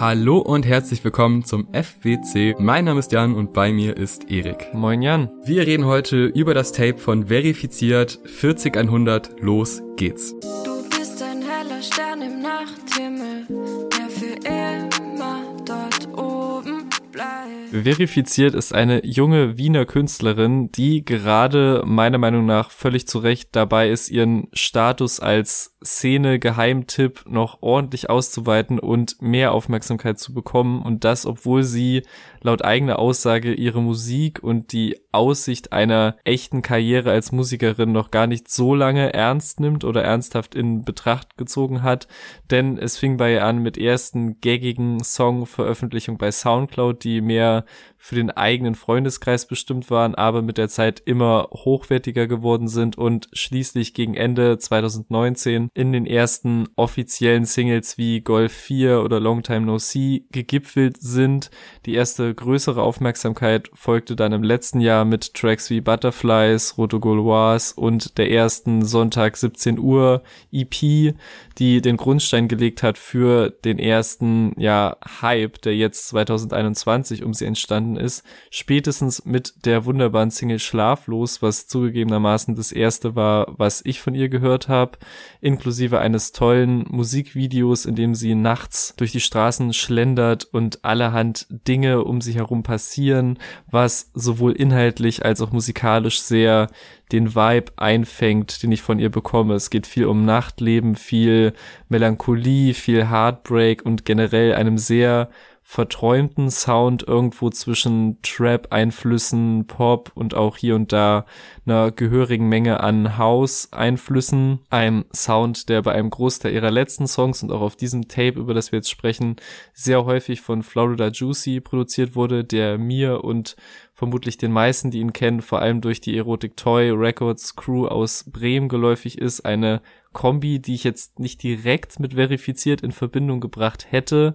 Hallo 0.00 0.38
und 0.38 0.64
herzlich 0.64 1.04
willkommen 1.04 1.44
zum 1.44 1.68
FWC. 1.74 2.56
Mein 2.58 2.86
Name 2.86 3.00
ist 3.00 3.12
Jan 3.12 3.34
und 3.34 3.52
bei 3.52 3.70
mir 3.70 3.98
ist 3.98 4.30
Erik. 4.30 4.72
Moin 4.72 5.02
Jan. 5.02 5.28
Wir 5.44 5.66
reden 5.66 5.84
heute 5.84 6.24
über 6.24 6.54
das 6.54 6.72
Tape 6.72 6.96
von 6.96 7.26
Verifiziert 7.26 8.18
40100. 8.24 9.42
Los 9.42 9.82
geht's. 9.96 10.34
Du 10.40 10.88
bist 10.88 11.22
ein 11.22 11.42
heller 11.42 11.82
Stern 11.82 12.22
im 12.22 12.40
Nachthimmel, 12.40 13.46
der 13.92 14.08
für 14.08 14.36
immer 14.48 15.42
dort 15.66 16.08
oben 16.18 16.88
bleibt. 17.12 17.84
Verifiziert 17.84 18.54
ist 18.54 18.72
eine 18.72 19.04
junge 19.04 19.58
Wiener 19.58 19.84
Künstlerin, 19.84 20.72
die 20.72 21.04
gerade 21.04 21.82
meiner 21.84 22.16
Meinung 22.16 22.46
nach 22.46 22.70
völlig 22.70 23.06
zu 23.06 23.18
Recht 23.18 23.50
dabei 23.52 23.90
ist, 23.90 24.08
ihren 24.08 24.48
Status 24.54 25.20
als 25.20 25.76
Szene-Geheimtipp 25.82 27.24
noch 27.26 27.62
ordentlich 27.62 28.10
auszuweiten 28.10 28.78
und 28.78 29.20
mehr 29.22 29.52
Aufmerksamkeit 29.52 30.18
zu 30.18 30.34
bekommen. 30.34 30.82
Und 30.82 31.04
das, 31.04 31.24
obwohl 31.24 31.62
sie 31.62 32.02
laut 32.42 32.62
eigener 32.62 32.98
Aussage 32.98 33.54
ihre 33.54 33.80
Musik 33.82 34.42
und 34.42 34.72
die 34.72 35.00
Aussicht 35.12 35.72
einer 35.72 36.16
echten 36.24 36.62
Karriere 36.62 37.10
als 37.10 37.32
Musikerin 37.32 37.92
noch 37.92 38.10
gar 38.10 38.26
nicht 38.26 38.50
so 38.50 38.74
lange 38.74 39.12
ernst 39.12 39.60
nimmt 39.60 39.84
oder 39.84 40.02
ernsthaft 40.02 40.54
in 40.54 40.84
Betracht 40.84 41.36
gezogen 41.36 41.82
hat, 41.82 42.08
denn 42.50 42.78
es 42.78 42.98
fing 42.98 43.16
bei 43.16 43.32
ihr 43.34 43.44
an 43.44 43.58
mit 43.58 43.76
ersten 43.78 44.40
gaggigen 44.40 45.02
Song-Veröffentlichungen 45.02 46.18
bei 46.18 46.30
Soundcloud, 46.30 47.02
die 47.04 47.20
mehr 47.20 47.64
für 48.02 48.14
den 48.14 48.30
eigenen 48.30 48.74
Freundeskreis 48.74 49.46
bestimmt 49.46 49.90
waren, 49.90 50.14
aber 50.14 50.40
mit 50.40 50.56
der 50.56 50.70
Zeit 50.70 51.02
immer 51.04 51.48
hochwertiger 51.52 52.26
geworden 52.26 52.66
sind 52.66 52.96
und 52.96 53.28
schließlich 53.34 53.92
gegen 53.92 54.14
Ende 54.14 54.56
2019 54.56 55.68
in 55.74 55.92
den 55.92 56.06
ersten 56.06 56.66
offiziellen 56.76 57.44
Singles 57.44 57.98
wie 57.98 58.22
Golf 58.22 58.52
4 58.52 59.02
oder 59.02 59.20
Long 59.20 59.42
Time 59.42 59.66
No 59.66 59.76
See 59.76 60.24
gegipfelt 60.32 60.96
sind. 60.98 61.50
Die 61.84 61.92
erste 61.92 62.34
größere 62.34 62.82
Aufmerksamkeit 62.82 63.70
folgte 63.74 64.16
dann 64.16 64.32
im 64.32 64.42
letzten 64.42 64.80
Jahr 64.80 65.04
mit 65.04 65.34
Tracks 65.34 65.68
wie 65.68 65.82
Butterflies, 65.82 66.78
Roto 66.78 67.00
Gauloise 67.00 67.74
und 67.76 68.16
der 68.16 68.30
ersten 68.30 68.82
Sonntag 68.82 69.36
17 69.36 69.78
Uhr 69.78 70.22
EP, 70.50 71.14
die 71.58 71.82
den 71.82 71.98
Grundstein 71.98 72.48
gelegt 72.48 72.82
hat 72.82 72.96
für 72.96 73.50
den 73.50 73.78
ersten, 73.78 74.54
ja, 74.58 74.96
Hype, 75.20 75.60
der 75.60 75.76
jetzt 75.76 76.08
2021 76.08 77.22
um 77.24 77.34
sie 77.34 77.44
entstanden 77.44 77.89
ist. 77.96 78.24
Spätestens 78.50 79.24
mit 79.24 79.64
der 79.64 79.84
wunderbaren 79.84 80.30
Single 80.30 80.58
Schlaflos, 80.58 81.42
was 81.42 81.68
zugegebenermaßen 81.68 82.54
das 82.54 82.72
erste 82.72 83.16
war, 83.16 83.46
was 83.56 83.82
ich 83.84 84.00
von 84.00 84.14
ihr 84.14 84.28
gehört 84.28 84.68
habe, 84.68 84.98
inklusive 85.40 85.98
eines 85.98 86.32
tollen 86.32 86.84
Musikvideos, 86.88 87.86
in 87.86 87.94
dem 87.94 88.14
sie 88.14 88.34
nachts 88.34 88.94
durch 88.96 89.12
die 89.12 89.20
Straßen 89.20 89.72
schlendert 89.72 90.44
und 90.44 90.84
allerhand 90.84 91.46
Dinge 91.50 92.04
um 92.04 92.20
sich 92.20 92.36
herum 92.36 92.62
passieren, 92.62 93.38
was 93.70 94.10
sowohl 94.14 94.52
inhaltlich 94.52 95.24
als 95.24 95.40
auch 95.40 95.52
musikalisch 95.52 96.20
sehr 96.20 96.68
den 97.12 97.34
Vibe 97.34 97.72
einfängt, 97.76 98.62
den 98.62 98.72
ich 98.72 98.82
von 98.82 98.98
ihr 98.98 99.10
bekomme. 99.10 99.54
Es 99.54 99.70
geht 99.70 99.86
viel 99.86 100.06
um 100.06 100.24
Nachtleben, 100.24 100.94
viel 100.94 101.52
Melancholie, 101.88 102.74
viel 102.74 103.10
Heartbreak 103.10 103.84
und 103.84 104.04
generell 104.04 104.54
einem 104.54 104.78
sehr 104.78 105.30
verträumten 105.70 106.50
Sound 106.50 107.04
irgendwo 107.06 107.48
zwischen 107.48 108.18
Trap-Einflüssen, 108.22 109.68
Pop 109.68 110.10
und 110.16 110.34
auch 110.34 110.56
hier 110.56 110.74
und 110.74 110.90
da 110.90 111.26
einer 111.64 111.92
gehörigen 111.92 112.48
Menge 112.48 112.80
an 112.80 113.18
House-Einflüssen. 113.18 114.58
Ein 114.68 115.04
Sound, 115.14 115.68
der 115.68 115.82
bei 115.82 115.92
einem 115.92 116.10
Großteil 116.10 116.52
ihrer 116.52 116.72
letzten 116.72 117.06
Songs 117.06 117.44
und 117.44 117.52
auch 117.52 117.60
auf 117.60 117.76
diesem 117.76 118.08
Tape, 118.08 118.40
über 118.40 118.52
das 118.52 118.72
wir 118.72 118.78
jetzt 118.80 118.90
sprechen, 118.90 119.36
sehr 119.72 120.04
häufig 120.04 120.40
von 120.40 120.64
Florida 120.64 121.06
Juicy 121.06 121.60
produziert 121.60 122.16
wurde, 122.16 122.42
der 122.42 122.76
mir 122.76 123.22
und 123.22 123.54
vermutlich 123.94 124.38
den 124.38 124.50
meisten, 124.50 124.90
die 124.90 124.98
ihn 124.98 125.12
kennen, 125.12 125.40
vor 125.40 125.60
allem 125.60 125.82
durch 125.82 126.00
die 126.00 126.16
Erotic 126.16 126.56
Toy 126.56 126.90
Records 126.90 127.54
Crew 127.54 127.86
aus 127.86 128.24
Bremen 128.28 128.68
geläufig 128.68 129.18
ist. 129.18 129.42
Eine 129.42 129.82
Kombi, 130.12 130.58
die 130.58 130.74
ich 130.74 130.82
jetzt 130.82 131.20
nicht 131.20 131.42
direkt 131.42 132.00
mit 132.00 132.14
verifiziert 132.14 132.80
in 132.80 132.90
Verbindung 132.90 133.40
gebracht 133.40 133.86
hätte, 133.90 134.34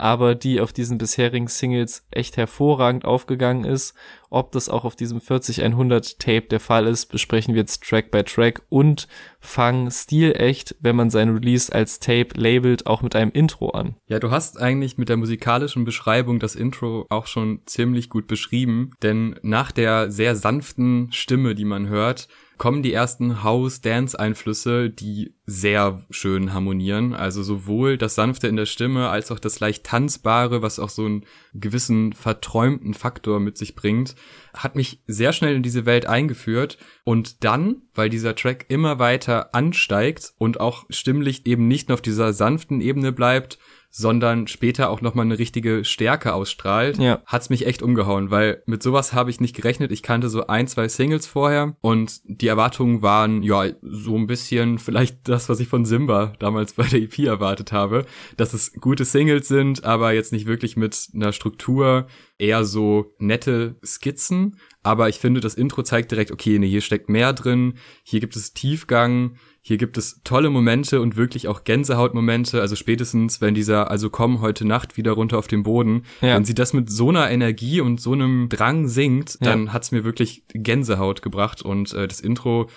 aber 0.00 0.34
die 0.34 0.60
auf 0.60 0.72
diesen 0.72 0.98
bisherigen 0.98 1.46
Singles 1.46 2.06
echt 2.10 2.36
hervorragend 2.36 3.04
aufgegangen 3.04 3.64
ist. 3.64 3.94
Ob 4.30 4.52
das 4.52 4.68
auch 4.68 4.84
auf 4.84 4.96
diesem 4.96 5.20
40100 5.20 6.18
Tape 6.18 6.46
der 6.48 6.60
Fall 6.60 6.86
ist, 6.86 7.06
besprechen 7.06 7.54
wir 7.54 7.60
jetzt 7.60 7.82
Track 7.82 8.10
by 8.10 8.22
Track 8.22 8.62
und 8.68 9.08
fangen 9.40 9.90
stilecht, 9.90 10.76
wenn 10.80 10.96
man 10.96 11.10
sein 11.10 11.30
Release 11.30 11.72
als 11.72 11.98
Tape 11.98 12.28
labelt, 12.34 12.86
auch 12.86 13.02
mit 13.02 13.14
einem 13.14 13.32
Intro 13.32 13.70
an. 13.70 13.96
Ja, 14.06 14.18
du 14.20 14.30
hast 14.30 14.58
eigentlich 14.58 14.96
mit 14.96 15.08
der 15.08 15.16
musikalischen 15.16 15.84
Beschreibung 15.84 16.38
das 16.38 16.54
Intro 16.54 17.06
auch 17.10 17.26
schon 17.26 17.60
ziemlich 17.66 18.08
gut 18.08 18.26
beschrieben, 18.26 18.92
denn 19.02 19.38
nach 19.42 19.72
der 19.72 20.10
sehr 20.10 20.34
sanften 20.36 21.12
Stimme, 21.12 21.54
die 21.54 21.64
man 21.64 21.88
hört, 21.88 22.28
kommen 22.60 22.82
die 22.82 22.92
ersten 22.92 23.42
House-Dance-Einflüsse, 23.42 24.90
die 24.90 25.34
sehr 25.46 26.02
schön 26.10 26.52
harmonieren. 26.52 27.14
Also 27.14 27.42
sowohl 27.42 27.96
das 27.96 28.16
Sanfte 28.16 28.48
in 28.48 28.56
der 28.56 28.66
Stimme 28.66 29.08
als 29.08 29.32
auch 29.32 29.38
das 29.38 29.60
leicht 29.60 29.84
Tanzbare, 29.84 30.60
was 30.60 30.78
auch 30.78 30.90
so 30.90 31.06
einen 31.06 31.24
gewissen 31.54 32.12
verträumten 32.12 32.92
Faktor 32.92 33.40
mit 33.40 33.56
sich 33.56 33.74
bringt, 33.74 34.14
hat 34.52 34.76
mich 34.76 35.02
sehr 35.06 35.32
schnell 35.32 35.56
in 35.56 35.62
diese 35.62 35.86
Welt 35.86 36.04
eingeführt. 36.04 36.76
Und 37.02 37.44
dann, 37.44 37.76
weil 37.94 38.10
dieser 38.10 38.34
Track 38.34 38.66
immer 38.68 38.98
weiter 38.98 39.54
ansteigt 39.54 40.34
und 40.36 40.60
auch 40.60 40.84
stimmlich 40.90 41.46
eben 41.46 41.66
nicht 41.66 41.88
nur 41.88 41.94
auf 41.94 42.02
dieser 42.02 42.34
sanften 42.34 42.82
Ebene 42.82 43.10
bleibt, 43.10 43.58
sondern 43.90 44.46
später 44.46 44.88
auch 44.90 45.00
nochmal 45.00 45.24
eine 45.24 45.38
richtige 45.38 45.84
Stärke 45.84 46.32
ausstrahlt, 46.32 46.98
ja. 46.98 47.22
hat's 47.26 47.50
mich 47.50 47.66
echt 47.66 47.82
umgehauen, 47.82 48.30
weil 48.30 48.62
mit 48.66 48.82
sowas 48.82 49.12
habe 49.12 49.30
ich 49.30 49.40
nicht 49.40 49.56
gerechnet. 49.56 49.90
Ich 49.90 50.02
kannte 50.02 50.28
so 50.28 50.46
ein, 50.46 50.68
zwei 50.68 50.88
Singles 50.88 51.26
vorher 51.26 51.76
und 51.80 52.20
die 52.24 52.46
Erwartungen 52.46 53.02
waren 53.02 53.42
ja 53.42 53.64
so 53.82 54.16
ein 54.16 54.26
bisschen 54.26 54.78
vielleicht 54.78 55.28
das, 55.28 55.48
was 55.48 55.60
ich 55.60 55.68
von 55.68 55.84
Simba 55.84 56.32
damals 56.38 56.74
bei 56.74 56.84
der 56.84 57.00
EP 57.00 57.18
erwartet 57.20 57.72
habe, 57.72 58.06
dass 58.36 58.54
es 58.54 58.72
gute 58.74 59.04
Singles 59.04 59.48
sind, 59.48 59.84
aber 59.84 60.12
jetzt 60.12 60.32
nicht 60.32 60.46
wirklich 60.46 60.76
mit 60.76 61.08
einer 61.14 61.32
Struktur, 61.32 62.06
eher 62.40 62.64
so 62.64 63.12
nette 63.18 63.76
Skizzen. 63.84 64.56
Aber 64.82 65.08
ich 65.08 65.18
finde, 65.18 65.40
das 65.40 65.54
Intro 65.54 65.82
zeigt 65.82 66.10
direkt, 66.10 66.30
okay, 66.30 66.58
nee, 66.58 66.68
hier 66.68 66.80
steckt 66.80 67.08
mehr 67.08 67.32
drin, 67.32 67.74
hier 68.02 68.20
gibt 68.20 68.34
es 68.34 68.54
Tiefgang, 68.54 69.36
hier 69.62 69.76
gibt 69.76 69.98
es 69.98 70.20
tolle 70.24 70.48
Momente 70.50 71.00
und 71.02 71.16
wirklich 71.16 71.46
auch 71.48 71.64
Gänsehautmomente. 71.64 72.60
Also 72.60 72.76
spätestens, 72.76 73.40
wenn 73.40 73.54
dieser, 73.54 73.90
also 73.90 74.08
komm 74.08 74.40
heute 74.40 74.66
Nacht 74.66 74.96
wieder 74.96 75.12
runter 75.12 75.38
auf 75.38 75.48
den 75.48 75.62
Boden, 75.62 76.04
Ja. 76.22 76.34
wenn 76.36 76.44
sie 76.44 76.54
das 76.54 76.72
mit 76.72 76.90
so 76.90 77.10
einer 77.10 77.30
Energie 77.30 77.80
und 77.80 78.00
so 78.00 78.12
einem 78.12 78.48
Drang 78.48 78.88
singt, 78.88 79.38
Ja. 79.40 79.50
dann 79.50 79.72
hat's 79.72 79.92
mir 79.92 80.02
wirklich 80.04 80.44
Gänsehaut 80.54 81.20
gebracht. 81.22 81.60
Und 81.62 81.92
äh, 81.92 82.08
das 82.08 82.20
Intro 82.20 82.68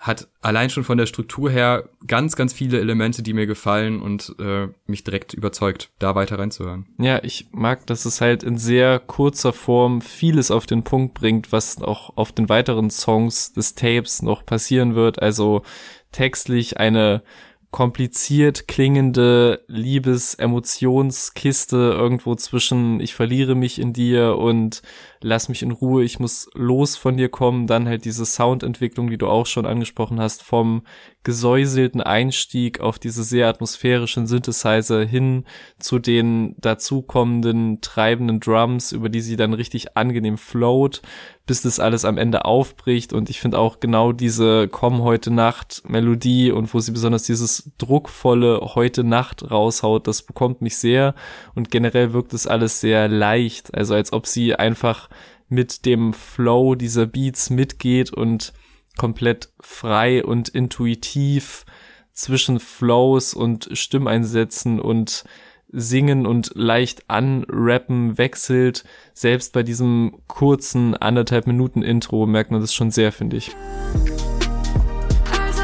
hat 0.00 0.26
allein 0.40 0.68
schon 0.68 0.82
von 0.82 0.98
der 0.98 1.06
Struktur 1.06 1.48
her 1.48 1.88
ganz, 2.08 2.34
ganz 2.34 2.52
viele 2.52 2.80
Elemente, 2.80 3.22
die 3.22 3.34
mir 3.34 3.46
gefallen 3.46 4.02
und 4.02 4.34
äh, 4.40 4.66
mich 4.86 5.04
direkt 5.04 5.32
überzeugt, 5.32 5.90
da 6.00 6.16
weiter 6.16 6.40
reinzuhören. 6.40 6.86
Ja, 6.98 7.22
ich 7.22 7.46
mag, 7.52 7.86
dass 7.86 8.04
es 8.04 8.20
halt 8.20 8.42
in 8.42 8.58
sehr 8.58 8.98
kurzer 8.98 9.52
Form 9.52 10.00
vieles 10.00 10.50
auf 10.50 10.66
den 10.66 10.82
Punkt 10.82 11.14
bringt, 11.14 11.52
was 11.52 11.80
auch 11.80 12.16
auf 12.16 12.32
den 12.32 12.48
weiteren 12.48 12.90
Songs 12.90 13.52
des 13.52 13.76
Tapes 13.76 14.22
noch 14.22 14.44
passieren 14.44 14.96
wird. 14.96 15.22
Also 15.22 15.62
textlich 16.12 16.78
eine 16.78 17.22
kompliziert 17.72 18.68
klingende 18.68 19.64
Liebes-Emotionskiste 19.66 21.76
irgendwo 21.76 22.34
zwischen 22.34 23.00
ich 23.00 23.14
verliere 23.14 23.54
mich 23.54 23.80
in 23.80 23.94
dir 23.94 24.36
und 24.36 24.82
lass 25.22 25.48
mich 25.48 25.62
in 25.62 25.70
Ruhe, 25.70 26.04
ich 26.04 26.20
muss 26.20 26.50
los 26.52 26.96
von 26.96 27.16
dir 27.16 27.30
kommen. 27.30 27.66
Dann 27.66 27.88
halt 27.88 28.04
diese 28.04 28.26
Soundentwicklung, 28.26 29.08
die 29.08 29.16
du 29.16 29.26
auch 29.26 29.46
schon 29.46 29.64
angesprochen 29.64 30.20
hast, 30.20 30.42
vom 30.42 30.82
gesäuselten 31.24 32.02
Einstieg 32.02 32.80
auf 32.80 32.98
diese 32.98 33.24
sehr 33.24 33.48
atmosphärischen 33.48 34.26
Synthesizer 34.26 35.02
hin 35.04 35.46
zu 35.78 35.98
den 35.98 36.54
dazukommenden 36.58 37.80
treibenden 37.80 38.40
Drums, 38.40 38.92
über 38.92 39.08
die 39.08 39.22
sie 39.22 39.36
dann 39.36 39.54
richtig 39.54 39.96
angenehm 39.96 40.36
float, 40.36 41.00
bis 41.46 41.62
das 41.62 41.80
alles 41.80 42.04
am 42.04 42.18
Ende 42.18 42.44
aufbricht. 42.44 43.12
Und 43.12 43.30
ich 43.30 43.40
finde 43.40 43.58
auch 43.58 43.80
genau 43.80 44.12
diese 44.12 44.68
Komm 44.68 45.02
heute 45.02 45.30
Nacht 45.30 45.82
Melodie 45.88 46.52
und 46.52 46.72
wo 46.72 46.80
sie 46.80 46.92
besonders 46.92 47.24
dieses 47.24 47.72
druckvolle 47.78 48.60
heute 48.74 49.04
Nacht 49.04 49.50
raushaut, 49.50 50.06
das 50.06 50.22
bekommt 50.22 50.62
mich 50.62 50.76
sehr. 50.76 51.14
Und 51.54 51.70
generell 51.70 52.12
wirkt 52.12 52.32
es 52.32 52.46
alles 52.46 52.80
sehr 52.80 53.08
leicht, 53.08 53.74
also 53.74 53.94
als 53.94 54.12
ob 54.12 54.26
sie 54.26 54.54
einfach 54.54 55.08
mit 55.48 55.84
dem 55.84 56.12
Flow 56.12 56.74
dieser 56.74 57.06
Beats 57.06 57.50
mitgeht 57.50 58.12
und 58.12 58.52
komplett 58.96 59.50
frei 59.60 60.24
und 60.24 60.48
intuitiv 60.48 61.64
zwischen 62.12 62.60
Flows 62.60 63.34
und 63.34 63.68
Stimmeinsätzen 63.72 64.80
und 64.80 65.24
Singen 65.72 66.26
und 66.26 66.52
leicht 66.54 67.08
anrappen 67.08 68.18
wechselt. 68.18 68.84
Selbst 69.14 69.52
bei 69.52 69.62
diesem 69.62 70.18
kurzen 70.28 70.94
anderthalb 70.94 71.46
Minuten 71.46 71.82
Intro 71.82 72.26
merkt 72.26 72.50
man 72.50 72.60
das 72.60 72.74
schon 72.74 72.90
sehr, 72.90 73.12
finde 73.12 73.38
ich. 73.38 73.56
Also 75.38 75.62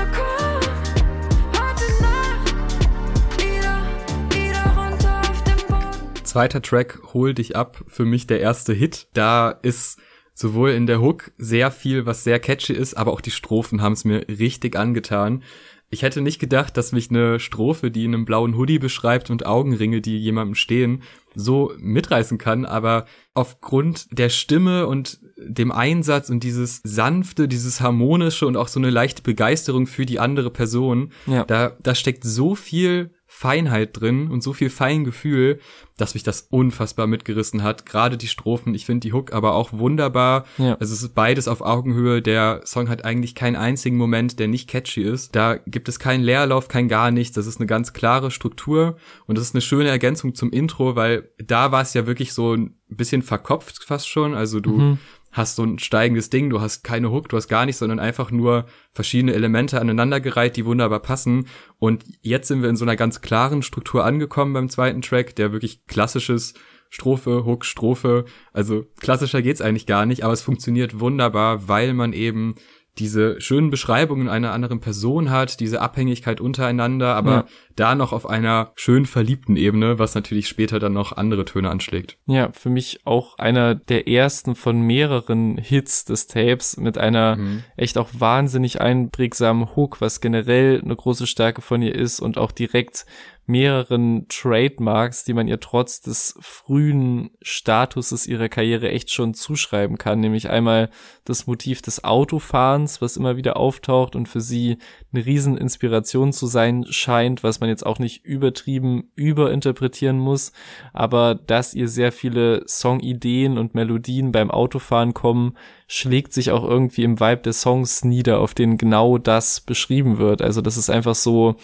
zweiter 6.28 6.62
Track 6.62 7.00
Hol 7.14 7.34
dich 7.34 7.56
ab, 7.56 7.82
für 7.88 8.04
mich 8.04 8.26
der 8.26 8.40
erste 8.40 8.72
Hit. 8.72 9.08
Da 9.14 9.50
ist 9.50 9.98
sowohl 10.34 10.70
in 10.70 10.86
der 10.86 11.00
Hook 11.00 11.32
sehr 11.36 11.70
viel, 11.70 12.06
was 12.06 12.22
sehr 12.22 12.38
catchy 12.38 12.74
ist, 12.74 12.94
aber 12.94 13.12
auch 13.12 13.20
die 13.20 13.32
Strophen 13.32 13.82
haben 13.82 13.94
es 13.94 14.04
mir 14.04 14.24
richtig 14.28 14.76
angetan. 14.76 15.42
Ich 15.90 16.02
hätte 16.02 16.20
nicht 16.20 16.38
gedacht, 16.38 16.76
dass 16.76 16.92
mich 16.92 17.08
eine 17.10 17.40
Strophe, 17.40 17.90
die 17.90 18.04
in 18.04 18.14
einem 18.14 18.24
blauen 18.26 18.56
Hoodie 18.56 18.78
beschreibt 18.78 19.30
und 19.30 19.46
Augenringe, 19.46 20.02
die 20.02 20.18
jemandem 20.18 20.54
stehen, 20.54 21.02
so 21.34 21.72
mitreißen 21.78 22.36
kann, 22.36 22.66
aber 22.66 23.06
aufgrund 23.32 24.06
der 24.10 24.28
Stimme 24.28 24.86
und 24.86 25.20
dem 25.38 25.72
Einsatz 25.72 26.28
und 26.30 26.42
dieses 26.42 26.80
sanfte, 26.84 27.48
dieses 27.48 27.80
harmonische 27.80 28.46
und 28.46 28.56
auch 28.56 28.68
so 28.68 28.80
eine 28.80 28.90
leichte 28.90 29.22
Begeisterung 29.22 29.86
für 29.86 30.04
die 30.04 30.18
andere 30.18 30.50
Person, 30.50 31.12
ja. 31.26 31.44
da, 31.44 31.76
da 31.82 31.94
steckt 31.94 32.24
so 32.24 32.54
viel 32.54 33.14
Feinheit 33.38 34.00
drin 34.00 34.32
und 34.32 34.42
so 34.42 34.52
viel 34.52 34.68
Feingefühl, 34.68 35.60
dass 35.96 36.14
mich 36.14 36.24
das 36.24 36.48
unfassbar 36.50 37.06
mitgerissen 37.06 37.62
hat. 37.62 37.86
Gerade 37.86 38.16
die 38.16 38.26
Strophen, 38.26 38.74
ich 38.74 38.84
finde 38.84 39.06
die 39.06 39.12
Hook 39.12 39.32
aber 39.32 39.54
auch 39.54 39.72
wunderbar. 39.72 40.44
Ja. 40.58 40.74
Also 40.80 40.92
es 40.92 41.02
ist 41.02 41.14
beides 41.14 41.46
auf 41.46 41.60
Augenhöhe. 41.60 42.20
Der 42.20 42.62
Song 42.64 42.88
hat 42.88 43.04
eigentlich 43.04 43.36
keinen 43.36 43.54
einzigen 43.54 43.96
Moment, 43.96 44.40
der 44.40 44.48
nicht 44.48 44.68
catchy 44.68 45.02
ist. 45.02 45.36
Da 45.36 45.54
gibt 45.54 45.88
es 45.88 46.00
keinen 46.00 46.24
Leerlauf, 46.24 46.66
kein 46.66 46.88
gar 46.88 47.12
nichts. 47.12 47.36
Das 47.36 47.46
ist 47.46 47.60
eine 47.60 47.68
ganz 47.68 47.92
klare 47.92 48.32
Struktur 48.32 48.96
und 49.26 49.38
das 49.38 49.44
ist 49.44 49.54
eine 49.54 49.62
schöne 49.62 49.88
Ergänzung 49.88 50.34
zum 50.34 50.50
Intro, 50.50 50.96
weil 50.96 51.30
da 51.38 51.70
war 51.70 51.82
es 51.82 51.94
ja 51.94 52.08
wirklich 52.08 52.32
so 52.32 52.54
ein 52.54 52.74
bisschen 52.88 53.22
verkopft 53.22 53.84
fast 53.84 54.08
schon. 54.08 54.34
Also 54.34 54.58
du 54.58 54.72
mhm 54.72 54.98
hast 55.38 55.56
so 55.56 55.64
ein 55.64 55.78
steigendes 55.78 56.28
Ding, 56.28 56.50
du 56.50 56.60
hast 56.60 56.84
keine 56.84 57.10
Hook, 57.10 57.30
du 57.30 57.36
hast 57.36 57.48
gar 57.48 57.64
nichts, 57.64 57.78
sondern 57.78 57.98
einfach 57.98 58.30
nur 58.30 58.66
verschiedene 58.92 59.32
Elemente 59.32 59.80
aneinandergereiht, 59.80 60.56
die 60.56 60.66
wunderbar 60.66 61.00
passen. 61.00 61.46
Und 61.78 62.04
jetzt 62.20 62.48
sind 62.48 62.60
wir 62.60 62.68
in 62.68 62.76
so 62.76 62.84
einer 62.84 62.96
ganz 62.96 63.22
klaren 63.22 63.62
Struktur 63.62 64.04
angekommen 64.04 64.52
beim 64.52 64.68
zweiten 64.68 65.00
Track, 65.00 65.34
der 65.36 65.52
wirklich 65.52 65.86
klassisches 65.86 66.52
Strophe, 66.90 67.44
Hook, 67.44 67.64
Strophe. 67.64 68.24
Also 68.52 68.84
klassischer 69.00 69.42
geht's 69.42 69.60
eigentlich 69.60 69.86
gar 69.86 70.06
nicht, 70.06 70.24
aber 70.24 70.32
es 70.32 70.42
funktioniert 70.42 71.00
wunderbar, 71.00 71.68
weil 71.68 71.94
man 71.94 72.12
eben 72.12 72.54
diese 72.98 73.40
schönen 73.40 73.70
Beschreibungen 73.70 74.28
einer 74.28 74.52
anderen 74.52 74.80
Person 74.80 75.30
hat, 75.30 75.60
diese 75.60 75.80
Abhängigkeit 75.80 76.40
untereinander, 76.40 77.14
aber 77.14 77.30
ja. 77.30 77.44
da 77.76 77.94
noch 77.94 78.12
auf 78.12 78.28
einer 78.28 78.72
schön 78.74 79.06
verliebten 79.06 79.56
Ebene, 79.56 79.98
was 79.98 80.14
natürlich 80.14 80.48
später 80.48 80.78
dann 80.78 80.94
noch 80.94 81.12
andere 81.12 81.44
Töne 81.44 81.70
anschlägt. 81.70 82.18
Ja, 82.26 82.50
für 82.52 82.70
mich 82.70 83.00
auch 83.04 83.38
einer 83.38 83.74
der 83.74 84.08
ersten 84.08 84.54
von 84.54 84.80
mehreren 84.80 85.58
Hits 85.58 86.04
des 86.04 86.26
Tapes 86.26 86.76
mit 86.76 86.98
einer 86.98 87.36
mhm. 87.36 87.62
echt 87.76 87.98
auch 87.98 88.08
wahnsinnig 88.18 88.80
einprägsamen 88.80 89.76
Hook, 89.76 90.00
was 90.00 90.20
generell 90.20 90.80
eine 90.82 90.96
große 90.96 91.26
Stärke 91.26 91.62
von 91.62 91.82
ihr 91.82 91.94
ist 91.94 92.20
und 92.20 92.38
auch 92.38 92.52
direkt 92.52 93.06
mehreren 93.48 94.26
Trademarks, 94.28 95.24
die 95.24 95.32
man 95.32 95.48
ihr 95.48 95.58
trotz 95.58 96.02
des 96.02 96.38
frühen 96.40 97.30
Statuses 97.40 98.26
ihrer 98.26 98.50
Karriere 98.50 98.90
echt 98.90 99.10
schon 99.10 99.32
zuschreiben 99.32 99.96
kann, 99.96 100.20
nämlich 100.20 100.50
einmal 100.50 100.90
das 101.24 101.46
Motiv 101.46 101.80
des 101.80 102.04
Autofahrens, 102.04 103.00
was 103.00 103.16
immer 103.16 103.38
wieder 103.38 103.56
auftaucht 103.56 104.16
und 104.16 104.28
für 104.28 104.42
sie 104.42 104.76
eine 105.14 105.24
Rieseninspiration 105.24 106.34
zu 106.34 106.46
sein 106.46 106.84
scheint, 106.90 107.42
was 107.42 107.60
man 107.60 107.70
jetzt 107.70 107.86
auch 107.86 107.98
nicht 107.98 108.22
übertrieben 108.22 109.10
überinterpretieren 109.14 110.18
muss, 110.18 110.52
aber 110.92 111.34
dass 111.34 111.72
ihr 111.72 111.88
sehr 111.88 112.12
viele 112.12 112.68
Songideen 112.68 113.56
und 113.56 113.74
Melodien 113.74 114.30
beim 114.30 114.50
Autofahren 114.50 115.14
kommen, 115.14 115.56
schlägt 115.86 116.34
sich 116.34 116.50
auch 116.50 116.64
irgendwie 116.64 117.02
im 117.02 117.18
Vibe 117.18 117.42
des 117.42 117.62
Songs 117.62 118.04
nieder, 118.04 118.40
auf 118.40 118.52
den 118.52 118.76
genau 118.76 119.16
das 119.16 119.62
beschrieben 119.62 120.18
wird. 120.18 120.42
Also 120.42 120.60
das 120.60 120.76
ist 120.76 120.90
einfach 120.90 121.14
so, 121.14 121.56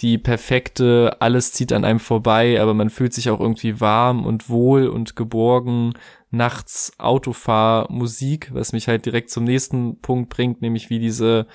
die 0.00 0.18
perfekte, 0.18 1.16
alles 1.20 1.52
zieht 1.52 1.72
an 1.72 1.84
einem 1.84 2.00
vorbei, 2.00 2.60
aber 2.60 2.74
man 2.74 2.90
fühlt 2.90 3.12
sich 3.12 3.30
auch 3.30 3.40
irgendwie 3.40 3.80
warm 3.80 4.24
und 4.24 4.48
wohl 4.48 4.88
und 4.88 5.16
geborgen. 5.16 5.94
Nachts 6.30 6.92
Autofahrmusik, 6.98 8.50
was 8.52 8.72
mich 8.72 8.88
halt 8.88 9.06
direkt 9.06 9.30
zum 9.30 9.44
nächsten 9.44 9.98
Punkt 10.00 10.28
bringt, 10.28 10.62
nämlich 10.62 10.90
wie 10.90 10.98
diese 10.98 11.46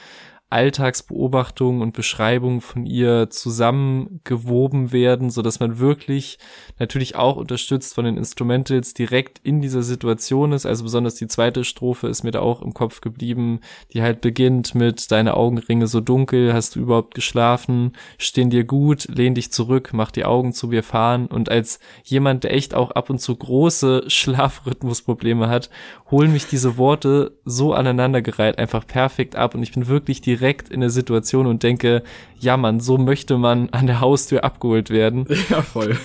Alltagsbeobachtungen 0.54 1.82
und 1.82 1.94
Beschreibungen 1.94 2.62
von 2.62 2.86
ihr 2.86 3.32
zusammengewoben 3.32 4.92
werden, 4.92 5.32
so 5.32 5.42
dass 5.42 5.60
man 5.60 5.80
wirklich 5.80 6.38
natürlich 6.78 7.16
auch 7.16 7.38
unterstützt 7.38 7.96
von 7.96 8.06
den 8.06 8.18
Instrumentals 8.18 8.94
direkt 8.94 9.40
in 9.44 9.62
dieser 9.62 9.82
Situation 9.82 10.52
ist. 10.52 10.68
Also 10.68 10.84
besonders 10.84 11.16
die 11.16 11.28
zweite 11.28 11.64
Strophe 11.64 12.08
ist 12.08 12.24
mir 12.24 12.30
da 12.30 12.40
auch 12.42 12.62
im 12.62 12.76
Kopf 12.76 13.02
geblieben, 13.02 13.62
die 13.94 14.04
halt 14.04 14.22
beginnt 14.22 14.76
mit 14.76 15.12
deine 15.12 15.36
Augenringe 15.36 15.88
so 15.88 16.00
dunkel, 16.00 16.54
hast 16.54 16.76
du 16.76 16.82
überhaupt 16.82 17.16
geschlafen, 17.16 17.94
stehen 18.20 18.52
dir 18.52 18.64
gut, 18.64 19.08
lehn 19.10 19.34
dich 19.34 19.52
zurück, 19.52 19.90
mach 19.94 20.12
die 20.12 20.26
Augen 20.26 20.54
zu, 20.54 20.70
wir 20.70 20.84
fahren. 20.84 21.26
Und 21.26 21.50
als 21.50 21.80
jemand, 22.04 22.44
der 22.44 22.54
echt 22.54 22.76
auch 22.76 22.92
ab 22.92 23.10
und 23.10 23.20
zu 23.20 23.36
große 23.36 24.04
Schlafrhythmusprobleme 24.08 25.50
hat, 25.50 25.72
holen 26.12 26.32
mich 26.32 26.46
diese 26.46 26.78
Worte 26.78 27.40
so 27.44 27.74
aneinandergereiht 27.74 28.60
einfach 28.60 28.86
perfekt 28.86 29.36
ab 29.36 29.56
und 29.56 29.64
ich 29.64 29.74
bin 29.74 29.88
wirklich 29.88 30.22
direkt 30.22 30.43
in 30.44 30.82
der 30.82 30.90
Situation 30.90 31.48
und 31.48 31.64
denke, 31.64 32.04
ja 32.40 32.58
man, 32.58 32.80
so 32.80 32.98
möchte 32.98 33.38
man 33.38 33.70
an 33.70 33.88
der 33.88 34.00
Haustür 34.02 34.44
abgeholt 34.44 34.90
werden. 34.90 35.26
Ja, 35.50 35.62
voll. 35.62 35.98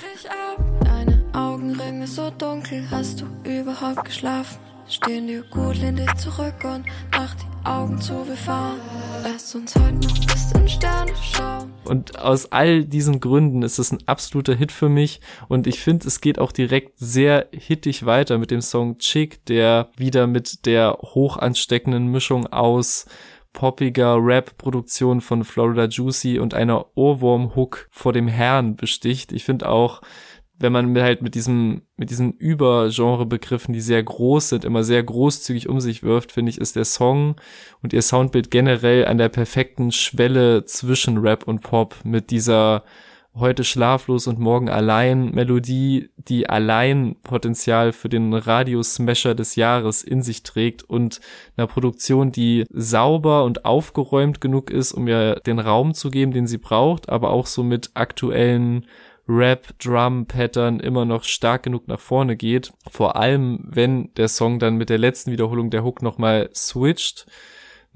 Deine 0.85 1.23
Augenringe 1.33 2.07
so 2.07 2.31
dunkel, 2.31 2.85
hast 2.91 3.21
du 3.21 3.27
überhaupt 3.49 4.05
geschlafen? 4.05 4.59
Stehen 4.89 5.27
dir 5.27 5.43
gut, 5.51 5.77
lehn 5.77 5.97
dich 5.97 6.15
zurück 6.15 6.65
und 6.65 6.87
mach 7.13 7.35
die 7.35 7.67
Augen 7.67 8.01
zu, 8.01 8.27
wir 8.27 8.37
fahren. 8.37 8.81
Lass 9.23 9.55
uns 9.55 9.75
heute 9.75 9.95
noch 9.97 10.27
bis 10.27 10.53
in 10.53 10.67
Sterne 10.67 11.13
schauen. 11.23 11.75
Und 11.85 12.19
aus 12.19 12.53
all 12.53 12.85
diesen 12.85 13.21
Gründen 13.21 13.61
ist 13.61 13.79
es 13.79 13.93
ein 13.93 13.99
absoluter 14.07 14.55
Hit 14.55 14.73
für 14.73 14.89
mich. 14.89 15.21
Und 15.49 15.67
ich 15.67 15.81
finde, 15.81 16.09
es 16.09 16.23
geht 16.23 16.39
auch 16.39 16.53
direkt 16.53 16.99
sehr 16.99 17.49
hittig 17.53 18.07
weiter 18.07 18.39
mit 18.39 18.51
dem 18.51 18.63
Song 18.63 18.97
Chick, 18.97 19.45
der 19.45 19.91
wieder 19.99 20.27
mit 20.27 20.65
der 20.65 20.97
hoch 21.03 21.37
ansteckenden 21.37 22.07
Mischung 22.07 22.47
aus 22.47 23.05
poppiger 23.59 24.19
Rap-Produktion 24.21 25.21
von 25.21 25.43
Florida 25.43 25.87
Juicy 25.87 26.39
und 26.39 26.55
einer 26.55 26.97
Ohrwurm-Hook 26.97 27.89
vor 27.91 28.13
dem 28.13 28.29
Herrn 28.29 28.77
besticht. 28.77 29.33
Ich 29.33 29.45
finde 29.45 29.69
auch, 29.69 30.01
wenn 30.61 30.71
man 30.71 30.97
halt 30.97 31.23
mit 31.23 31.35
diesem, 31.35 31.83
mit 31.97 32.11
diesen 32.11 32.35
Übergenre-Begriffen, 32.35 33.73
die 33.73 33.81
sehr 33.81 34.01
groß 34.01 34.51
sind, 34.51 34.65
immer 34.65 34.85
sehr 34.85 35.03
großzügig 35.03 35.69
um 35.69 35.81
sich 35.81 36.05
wirft, 36.05 36.31
finde 36.31 36.51
ich, 36.51 36.59
ist 36.59 36.77
der 36.77 36.85
Song 36.85 37.35
und 37.83 37.93
ihr 37.93 38.03
Soundbild 38.03 38.53
generell 38.53 39.07
an 39.07 39.19
der 39.19 39.29
perfekten 39.29 39.91
Schwelle 39.91 40.65
zwischen 40.65 41.19
Rap 41.19 41.43
und 41.49 41.61
Pop 41.61 41.97
mit 42.05 42.31
dieser 42.31 42.85
heute 43.39 43.65
schlaflos 43.65 44.27
und 44.27 44.39
morgen 44.39 44.69
allein 44.69 45.31
Melodie, 45.31 46.11
die 46.17 46.49
allein 46.49 47.17
Potenzial 47.23 47.93
für 47.93 48.09
den 48.09 48.35
Radiosmasher 48.35 49.35
des 49.35 49.57
Jahres 49.57 50.03
in 50.03 50.23
sich 50.23 50.43
trägt 50.43 50.83
und 50.83 51.21
einer 51.57 51.67
Produktion, 51.67 52.33
die 52.33 52.65
sauber 52.71 53.45
und 53.45 53.65
aufgeräumt 53.65 54.41
genug 54.41 54.71
ist, 54.71 54.93
um 54.93 55.09
ihr 55.09 55.37
den 55.47 55.59
Raum 55.59 55.95
zu 55.95 56.11
geben, 56.11 56.33
den 56.33 56.47
sie 56.47 56.59
braucht, 56.59 57.09
aber 57.09 57.31
auch 57.31 57.47
so 57.47 57.63
mit 57.63 57.91
aktuellen 57.95 58.87
Rap-Drum-Pattern 59.29 60.81
immer 60.81 61.05
noch 61.05 61.25
stark 61.25 61.63
genug 61.63 61.87
nach 61.87 62.01
vorne 62.01 62.37
geht. 62.37 62.73
Vor 62.91 63.17
allem, 63.17 63.61
wenn 63.69 64.13
der 64.15 64.29
Song 64.29 64.59
dann 64.59 64.77
mit 64.77 64.89
der 64.89 64.99
letzten 64.99 65.31
Wiederholung 65.31 65.71
der 65.71 65.85
Hook 65.85 66.03
nochmal 66.03 66.49
switcht, 66.55 67.27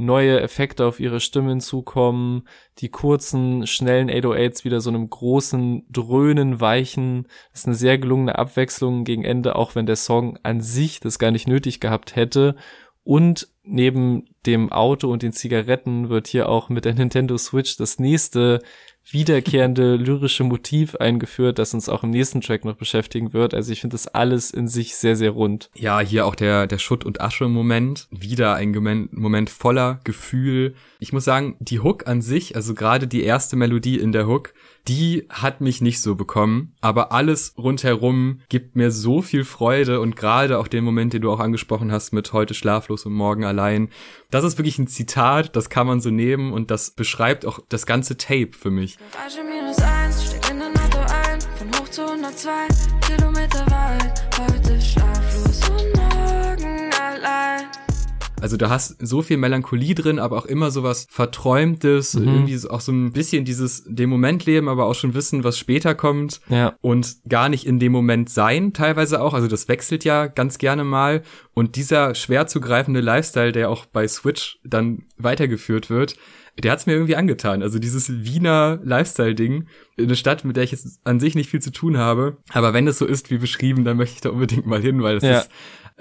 neue 0.04 0.40
Effekte 0.40 0.85
auf 0.87 1.00
ihre 1.00 1.21
Stimmen 1.21 1.61
zukommen, 1.61 2.47
die 2.78 2.88
kurzen, 2.88 3.66
schnellen 3.66 4.11
808s 4.11 4.64
wieder 4.64 4.80
so 4.80 4.90
einem 4.90 5.09
großen, 5.09 5.87
dröhnen, 5.90 6.61
weichen. 6.61 7.26
Das 7.50 7.61
ist 7.61 7.66
eine 7.66 7.76
sehr 7.76 7.99
gelungene 7.99 8.38
Abwechslung 8.38 9.04
gegen 9.04 9.25
Ende, 9.25 9.56
auch 9.56 9.75
wenn 9.75 9.87
der 9.87 9.97
Song 9.97 10.38
an 10.42 10.61
sich 10.61 11.00
das 11.00 11.18
gar 11.18 11.30
nicht 11.30 11.49
nötig 11.49 11.80
gehabt 11.80 12.16
hätte. 12.16 12.56
Und 13.04 13.49
neben 13.64 14.28
dem 14.47 14.73
Auto 14.73 15.11
und 15.11 15.23
den 15.23 15.32
Zigaretten 15.32 16.09
wird 16.09 16.26
hier 16.26 16.49
auch 16.49 16.68
mit 16.68 16.85
der 16.85 16.94
Nintendo 16.94 17.37
Switch 17.38 17.76
das 17.76 17.99
nächste 17.99 18.61
wiederkehrende 19.09 19.97
lyrische 19.97 20.44
Motiv 20.44 20.94
eingeführt, 20.97 21.59
das 21.59 21.75
uns 21.75 21.88
auch 21.88 22.02
im 22.02 22.11
nächsten 22.11 22.40
Track 22.40 22.64
noch 22.64 22.76
beschäftigen 22.76 23.32
wird. 23.32 23.54
Also 23.54 23.73
ich 23.73 23.80
finde 23.80 23.94
das 23.94 24.06
alles 24.06 24.50
in 24.50 24.68
sich 24.68 24.97
sehr, 24.97 25.16
sehr 25.16 25.30
rund. 25.30 25.71
Ja, 25.75 26.00
hier 26.00 26.26
auch 26.26 26.35
der, 26.35 26.66
der 26.66 26.78
Schutt- 26.78 27.04
und 27.04 27.21
Asche-Moment. 27.21 28.06
Wieder 28.11 28.54
ein 28.54 29.09
Moment 29.12 29.50
voller 29.50 30.00
Gefühl. 30.04 30.75
Ich 30.99 31.12
muss 31.12 31.25
sagen, 31.25 31.56
die 31.59 31.80
Hook 31.80 32.06
an 32.06 32.23
sich, 32.23 32.56
also 32.56 32.75
gerade 32.75 33.06
die 33.06 33.23
erste 33.23 33.56
Melodie 33.56 33.99
in 33.99 34.12
der 34.12 34.26
Hook, 34.26 34.54
die 34.88 35.26
hat 35.28 35.60
mich 35.60 35.80
nicht 35.80 36.00
so 36.00 36.14
bekommen, 36.14 36.74
aber 36.80 37.12
alles 37.12 37.54
rundherum 37.56 38.40
gibt 38.48 38.74
mir 38.74 38.90
so 38.90 39.22
viel 39.22 39.44
Freude 39.44 40.00
und 40.00 40.16
gerade 40.16 40.58
auch 40.58 40.68
den 40.68 40.84
Moment, 40.84 41.12
den 41.12 41.22
du 41.22 41.30
auch 41.30 41.40
angesprochen 41.40 41.92
hast 41.92 42.12
mit 42.12 42.32
heute 42.32 42.54
schlaflos 42.54 43.06
und 43.06 43.12
morgen 43.12 43.44
allein. 43.44 43.90
Das 44.30 44.44
ist 44.44 44.58
wirklich 44.58 44.78
ein 44.78 44.88
Zitat, 44.88 45.54
das 45.54 45.70
kann 45.70 45.86
man 45.86 46.00
so 46.00 46.10
nehmen 46.10 46.52
und 46.52 46.70
das 46.70 46.90
beschreibt 46.90 47.46
auch 47.46 47.60
das 47.68 47.86
ganze 47.86 48.16
Tape 48.16 48.50
für 48.58 48.70
mich. 48.70 48.98
Garage 49.12 49.44
minus 49.44 49.78
eins, 49.78 50.24
steig 50.24 50.50
in 50.50 50.62
ein 50.62 50.76
Auto 50.76 50.98
ein, 50.98 51.40
von 51.56 51.68
hoch 51.80 51.88
zu 51.88 52.04
102 52.04 52.50
Kilometer 53.06 53.66
weit, 53.70 54.24
heute 54.38 54.80
schlaflos 54.80 55.68
und. 55.70 55.91
Also 58.42 58.56
du 58.56 58.68
hast 58.68 58.96
so 59.00 59.22
viel 59.22 59.37
Melancholie 59.37 59.94
drin, 59.94 60.18
aber 60.18 60.37
auch 60.37 60.46
immer 60.46 60.72
sowas 60.72 61.06
Verträumtes, 61.08 62.14
mhm. 62.14 62.26
irgendwie 62.26 62.68
auch 62.68 62.80
so 62.80 62.90
ein 62.90 63.12
bisschen 63.12 63.44
dieses 63.44 63.84
dem 63.87 64.11
Moment 64.11 64.44
leben, 64.46 64.68
aber 64.68 64.87
auch 64.87 64.94
schon 64.94 65.14
wissen, 65.14 65.44
was 65.44 65.56
später 65.56 65.94
kommt. 65.94 66.40
Ja. 66.49 66.75
Und 66.80 67.18
gar 67.28 67.49
nicht 67.49 67.66
in 67.66 67.78
dem 67.78 67.92
Moment 67.92 68.30
sein, 68.30 68.72
teilweise 68.72 69.20
auch. 69.20 69.32
Also 69.32 69.46
das 69.46 69.68
wechselt 69.68 70.04
ja 70.04 70.26
ganz 70.26 70.58
gerne 70.58 70.82
mal. 70.82 71.22
Und 71.54 71.76
dieser 71.76 72.16
schwer 72.16 72.49
zugreifende 72.49 73.00
Lifestyle, 73.00 73.52
der 73.52 73.70
auch 73.70 73.87
bei 73.87 74.08
Switch 74.08 74.58
dann 74.64 75.04
weitergeführt 75.18 75.88
wird, 75.88 76.16
der 76.61 76.72
hat's 76.72 76.87
mir 76.87 76.92
irgendwie 76.92 77.16
angetan. 77.16 77.62
Also 77.62 77.78
dieses 77.78 78.25
Wiener 78.25 78.78
Lifestyle-Ding, 78.82 79.68
eine 79.99 80.16
Stadt, 80.16 80.44
mit 80.44 80.56
der 80.56 80.64
ich 80.64 80.72
jetzt 80.72 81.00
an 81.04 81.18
sich 81.18 81.34
nicht 81.34 81.49
viel 81.49 81.62
zu 81.62 81.70
tun 81.70 81.96
habe. 81.96 82.38
Aber 82.50 82.75
wenn 82.75 82.87
es 82.87 82.99
so 82.99 83.06
ist, 83.06 83.30
wie 83.30 83.38
beschrieben, 83.38 83.84
dann 83.84 83.96
möchte 83.96 84.16
ich 84.16 84.20
da 84.20 84.30
unbedingt 84.30 84.66
mal 84.66 84.80
hin, 84.80 85.02
weil 85.02 85.14
das 85.14 85.25
ja. 85.25 85.38
ist 85.38 85.50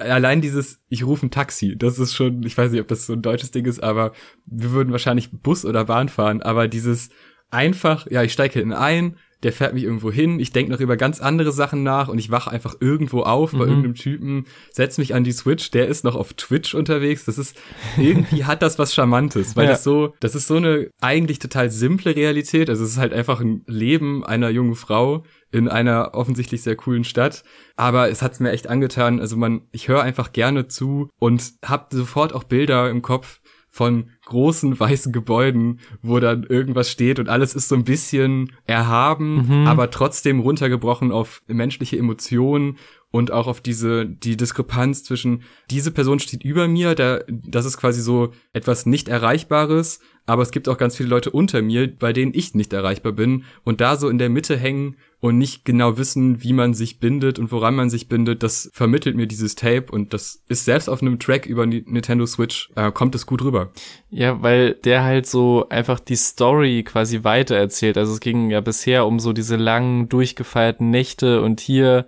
allein 0.01 0.41
dieses, 0.41 0.81
ich 0.89 1.05
rufe 1.05 1.25
ein 1.25 1.31
Taxi, 1.31 1.75
das 1.77 1.99
ist 1.99 2.13
schon, 2.13 2.43
ich 2.43 2.57
weiß 2.57 2.71
nicht, 2.71 2.81
ob 2.81 2.87
das 2.87 3.05
so 3.05 3.13
ein 3.13 3.21
deutsches 3.21 3.51
Ding 3.51 3.65
ist, 3.65 3.81
aber 3.81 4.13
wir 4.45 4.71
würden 4.71 4.91
wahrscheinlich 4.91 5.31
Bus 5.31 5.65
oder 5.65 5.85
Bahn 5.85 6.09
fahren, 6.09 6.41
aber 6.41 6.67
dieses 6.67 7.09
einfach, 7.49 8.07
ja, 8.09 8.23
ich 8.23 8.33
steige 8.33 8.59
hin 8.59 8.73
ein, 8.73 9.17
der 9.43 9.53
fährt 9.53 9.73
mich 9.73 9.83
irgendwo 9.83 10.11
hin, 10.11 10.39
ich 10.39 10.51
denke 10.51 10.71
noch 10.71 10.79
über 10.79 10.97
ganz 10.97 11.19
andere 11.19 11.51
Sachen 11.51 11.83
nach 11.83 12.07
und 12.07 12.17
ich 12.17 12.31
wache 12.31 12.51
einfach 12.51 12.75
irgendwo 12.79 13.21
auf 13.21 13.51
bei 13.51 13.57
mhm. 13.59 13.69
irgendeinem 13.69 13.95
Typen, 13.95 14.45
setz 14.71 14.97
mich 14.97 15.15
an 15.15 15.23
die 15.23 15.31
Switch, 15.31 15.71
der 15.71 15.87
ist 15.87 16.03
noch 16.03 16.15
auf 16.15 16.33
Twitch 16.33 16.75
unterwegs. 16.75 17.25
Das 17.25 17.37
ist, 17.37 17.57
irgendwie 17.97 18.45
hat 18.45 18.61
das 18.61 18.79
was 18.79 18.93
Charmantes, 18.93 19.55
weil 19.55 19.65
ja. 19.65 19.71
das 19.71 19.83
so, 19.83 20.13
das 20.19 20.35
ist 20.35 20.47
so 20.47 20.57
eine 20.57 20.89
eigentlich 21.01 21.39
total 21.39 21.71
simple 21.71 22.15
Realität. 22.15 22.69
Also 22.69 22.83
es 22.83 22.91
ist 22.91 22.97
halt 22.97 23.13
einfach 23.13 23.39
ein 23.41 23.63
Leben 23.67 24.23
einer 24.23 24.49
jungen 24.49 24.75
Frau 24.75 25.23
in 25.51 25.67
einer 25.67 26.13
offensichtlich 26.13 26.63
sehr 26.63 26.75
coolen 26.75 27.03
Stadt. 27.03 27.43
Aber 27.75 28.09
es 28.09 28.21
hat's 28.21 28.39
mir 28.39 28.51
echt 28.51 28.67
angetan. 28.67 29.19
Also 29.19 29.35
man, 29.37 29.61
ich 29.71 29.87
höre 29.87 30.01
einfach 30.01 30.31
gerne 30.31 30.67
zu 30.67 31.09
und 31.19 31.53
hab 31.63 31.91
sofort 31.93 32.33
auch 32.33 32.43
Bilder 32.43 32.89
im 32.89 33.01
Kopf, 33.01 33.40
von 33.71 34.09
großen 34.25 34.77
weißen 34.79 35.13
Gebäuden, 35.13 35.79
wo 36.01 36.19
dann 36.19 36.43
irgendwas 36.43 36.91
steht 36.91 37.19
und 37.19 37.29
alles 37.29 37.55
ist 37.55 37.69
so 37.69 37.75
ein 37.75 37.85
bisschen 37.85 38.51
erhaben, 38.65 39.47
mhm. 39.61 39.67
aber 39.67 39.89
trotzdem 39.89 40.41
runtergebrochen 40.41 41.11
auf 41.11 41.41
menschliche 41.47 41.97
Emotionen 41.97 42.77
und 43.11 43.31
auch 43.31 43.47
auf 43.47 43.61
diese 43.61 44.05
die 44.05 44.37
Diskrepanz 44.37 45.03
zwischen 45.03 45.43
diese 45.69 45.91
Person 45.91 46.19
steht 46.19 46.43
über 46.43 46.67
mir, 46.67 46.95
da 46.95 47.19
das 47.27 47.65
ist 47.65 47.77
quasi 47.77 48.01
so 48.01 48.31
etwas 48.53 48.85
nicht 48.85 49.09
erreichbares, 49.09 49.99
aber 50.25 50.43
es 50.43 50.51
gibt 50.51 50.69
auch 50.69 50.77
ganz 50.77 50.95
viele 50.95 51.09
Leute 51.09 51.31
unter 51.31 51.61
mir, 51.61 51.93
bei 51.93 52.13
denen 52.13 52.33
ich 52.33 52.55
nicht 52.55 52.71
erreichbar 52.71 53.11
bin 53.11 53.43
und 53.63 53.81
da 53.81 53.97
so 53.97 54.07
in 54.07 54.17
der 54.17 54.29
Mitte 54.29 54.57
hängen 54.57 54.95
und 55.19 55.37
nicht 55.37 55.65
genau 55.65 55.97
wissen, 55.97 56.41
wie 56.41 56.53
man 56.53 56.73
sich 56.73 56.99
bindet 56.99 57.37
und 57.37 57.51
woran 57.51 57.75
man 57.75 57.89
sich 57.89 58.07
bindet, 58.07 58.41
das 58.43 58.69
vermittelt 58.73 59.15
mir 59.15 59.27
dieses 59.27 59.55
Tape 59.55 59.87
und 59.91 60.13
das 60.13 60.43
ist 60.47 60.65
selbst 60.65 60.89
auf 60.89 61.01
einem 61.01 61.19
Track 61.19 61.45
über 61.45 61.65
Nintendo 61.65 62.25
Switch, 62.25 62.71
äh, 62.75 62.91
kommt 62.91 63.13
es 63.13 63.25
gut 63.25 63.43
rüber. 63.43 63.71
Ja, 64.09 64.41
weil 64.41 64.73
der 64.73 65.03
halt 65.03 65.27
so 65.27 65.67
einfach 65.69 65.99
die 65.99 66.15
Story 66.15 66.83
quasi 66.83 67.23
weiter 67.23 67.55
erzählt. 67.55 67.97
Also 67.97 68.13
es 68.13 68.19
ging 68.19 68.49
ja 68.49 68.61
bisher 68.61 69.05
um 69.05 69.19
so 69.19 69.33
diese 69.33 69.57
langen, 69.57 70.07
durchgefeierten 70.07 70.89
Nächte 70.89 71.41
und 71.41 71.59
hier 71.59 72.07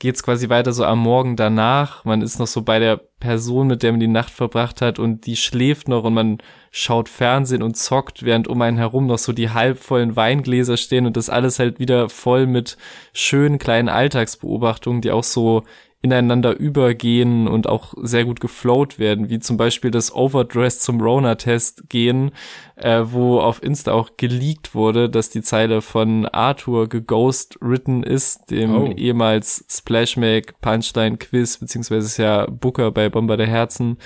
geht's 0.00 0.22
quasi 0.22 0.48
weiter 0.48 0.72
so 0.72 0.84
am 0.84 0.98
Morgen 0.98 1.36
danach. 1.36 2.04
Man 2.04 2.22
ist 2.22 2.40
noch 2.40 2.46
so 2.46 2.62
bei 2.62 2.78
der 2.78 2.96
Person, 2.96 3.68
mit 3.68 3.82
der 3.82 3.92
man 3.92 4.00
die 4.00 4.08
Nacht 4.08 4.32
verbracht 4.32 4.80
hat 4.80 4.98
und 4.98 5.26
die 5.26 5.36
schläft 5.36 5.88
noch 5.88 6.04
und 6.04 6.14
man 6.14 6.38
schaut 6.72 7.08
Fernsehen 7.08 7.62
und 7.62 7.76
zockt, 7.76 8.24
während 8.24 8.48
um 8.48 8.60
einen 8.62 8.78
herum 8.78 9.06
noch 9.06 9.18
so 9.18 9.32
die 9.32 9.50
halbvollen 9.50 10.16
Weingläser 10.16 10.78
stehen 10.78 11.06
und 11.06 11.16
das 11.16 11.28
alles 11.28 11.58
halt 11.58 11.78
wieder 11.78 12.08
voll 12.08 12.46
mit 12.46 12.78
schönen 13.12 13.58
kleinen 13.58 13.90
Alltagsbeobachtungen, 13.90 15.02
die 15.02 15.10
auch 15.10 15.22
so 15.22 15.64
ineinander 16.02 16.58
übergehen 16.58 17.46
und 17.46 17.68
auch 17.68 17.92
sehr 18.00 18.24
gut 18.24 18.40
geflowt 18.40 18.98
werden, 18.98 19.28
wie 19.28 19.38
zum 19.38 19.58
Beispiel 19.58 19.90
das 19.90 20.14
Overdress 20.14 20.80
zum 20.80 20.98
Rona-Test 20.98 21.90
gehen, 21.90 22.30
äh, 22.76 23.02
wo 23.04 23.38
auf 23.38 23.62
Insta 23.62 23.92
auch 23.92 24.16
geleakt 24.16 24.74
wurde, 24.74 25.10
dass 25.10 25.28
die 25.28 25.42
Zeile 25.42 25.82
von 25.82 26.24
Arthur 26.24 26.88
geghost 26.88 27.58
written 27.60 28.02
ist, 28.02 28.50
dem 28.50 28.74
oh. 28.74 28.92
ehemals 28.96 29.66
Splashmag 29.68 30.54
Punchline 30.62 31.18
Quiz, 31.18 31.58
beziehungsweise 31.58 32.06
ist 32.06 32.16
ja 32.16 32.46
Booker 32.46 32.92
bei 32.92 33.10
Bomber 33.10 33.36
der 33.36 33.48
Herzen. 33.48 33.98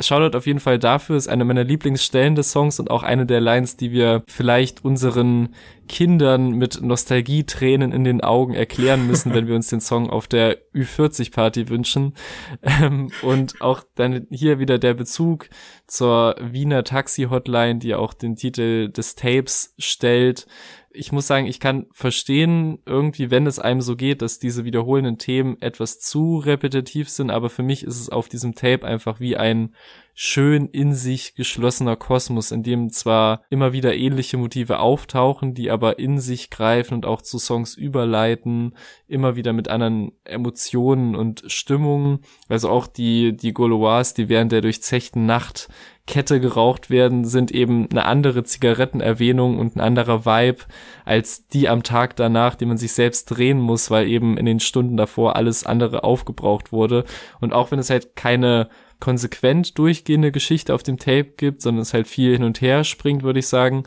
Shoutout 0.00 0.38
auf 0.38 0.46
jeden 0.46 0.60
Fall 0.60 0.78
dafür, 0.78 1.16
ist 1.16 1.28
eine 1.28 1.44
meiner 1.44 1.64
Lieblingsstellen 1.64 2.34
des 2.34 2.50
Songs 2.50 2.80
und 2.80 2.90
auch 2.90 3.02
eine 3.02 3.26
der 3.26 3.42
Lines, 3.42 3.76
die 3.76 3.92
wir 3.92 4.22
vielleicht 4.26 4.86
unseren 4.86 5.50
Kindern 5.92 6.52
mit 6.52 6.80
Nostalgietränen 6.80 7.92
in 7.92 8.02
den 8.02 8.22
Augen 8.22 8.54
erklären 8.54 9.06
müssen, 9.06 9.34
wenn 9.34 9.46
wir 9.46 9.54
uns 9.54 9.68
den 9.68 9.82
Song 9.82 10.08
auf 10.08 10.26
der 10.26 10.56
Ü40-Party 10.74 11.68
wünschen. 11.68 12.14
Ähm, 12.62 13.10
und 13.20 13.60
auch 13.60 13.84
dann 13.94 14.26
hier 14.30 14.58
wieder 14.58 14.78
der 14.78 14.94
Bezug 14.94 15.50
zur 15.86 16.36
Wiener 16.40 16.82
Taxi-Hotline, 16.82 17.78
die 17.78 17.94
auch 17.94 18.14
den 18.14 18.36
Titel 18.36 18.88
des 18.88 19.16
Tapes 19.16 19.74
stellt. 19.78 20.46
Ich 20.90 21.12
muss 21.12 21.26
sagen, 21.26 21.46
ich 21.46 21.60
kann 21.60 21.86
verstehen, 21.92 22.78
irgendwie, 22.86 23.30
wenn 23.30 23.46
es 23.46 23.58
einem 23.58 23.82
so 23.82 23.94
geht, 23.94 24.22
dass 24.22 24.38
diese 24.38 24.64
wiederholenden 24.64 25.18
Themen 25.18 25.60
etwas 25.60 26.00
zu 26.00 26.38
repetitiv 26.38 27.10
sind, 27.10 27.30
aber 27.30 27.50
für 27.50 27.62
mich 27.62 27.84
ist 27.84 28.00
es 28.00 28.08
auf 28.08 28.30
diesem 28.30 28.54
Tape 28.54 28.86
einfach 28.86 29.20
wie 29.20 29.36
ein 29.36 29.74
schön 30.14 30.66
in 30.66 30.94
sich 30.94 31.34
geschlossener 31.34 31.96
Kosmos, 31.96 32.50
in 32.50 32.62
dem 32.62 32.90
zwar 32.90 33.42
immer 33.48 33.72
wieder 33.72 33.94
ähnliche 33.94 34.36
Motive 34.36 34.78
auftauchen, 34.78 35.54
die 35.54 35.70
aber 35.70 35.98
in 35.98 36.18
sich 36.18 36.50
greifen 36.50 36.94
und 36.94 37.06
auch 37.06 37.22
zu 37.22 37.38
Songs 37.38 37.74
überleiten, 37.74 38.74
immer 39.08 39.36
wieder 39.36 39.52
mit 39.52 39.68
anderen 39.68 40.12
Emotionen 40.24 41.16
und 41.16 41.44
Stimmungen. 41.46 42.20
Also 42.48 42.68
auch 42.68 42.86
die, 42.86 43.36
die 43.36 43.54
Gaulois, 43.54 44.12
die 44.16 44.28
während 44.28 44.52
der 44.52 44.60
durchzechten 44.60 45.24
Nacht 45.24 45.68
Kette 46.06 46.40
geraucht 46.40 46.90
werden, 46.90 47.24
sind 47.24 47.52
eben 47.52 47.88
eine 47.90 48.04
andere 48.04 48.42
Zigarettenerwähnung 48.42 49.58
und 49.58 49.76
ein 49.76 49.80
anderer 49.80 50.26
Vibe 50.26 50.64
als 51.04 51.46
die 51.46 51.68
am 51.68 51.84
Tag 51.84 52.16
danach, 52.16 52.56
die 52.56 52.66
man 52.66 52.76
sich 52.76 52.92
selbst 52.92 53.26
drehen 53.26 53.60
muss, 53.60 53.90
weil 53.90 54.08
eben 54.08 54.36
in 54.36 54.44
den 54.44 54.60
Stunden 54.60 54.96
davor 54.96 55.36
alles 55.36 55.64
andere 55.64 56.04
aufgebraucht 56.04 56.72
wurde. 56.72 57.04
Und 57.40 57.52
auch 57.52 57.70
wenn 57.70 57.78
es 57.78 57.88
halt 57.88 58.16
keine 58.16 58.68
konsequent 59.02 59.78
durchgehende 59.78 60.30
Geschichte 60.30 60.72
auf 60.72 60.84
dem 60.84 60.96
Tape 60.96 61.32
gibt, 61.36 61.60
sondern 61.60 61.82
es 61.82 61.92
halt 61.92 62.06
viel 62.06 62.32
hin 62.34 62.44
und 62.44 62.60
her 62.60 62.84
springt, 62.84 63.24
würde 63.24 63.40
ich 63.40 63.48
sagen, 63.48 63.82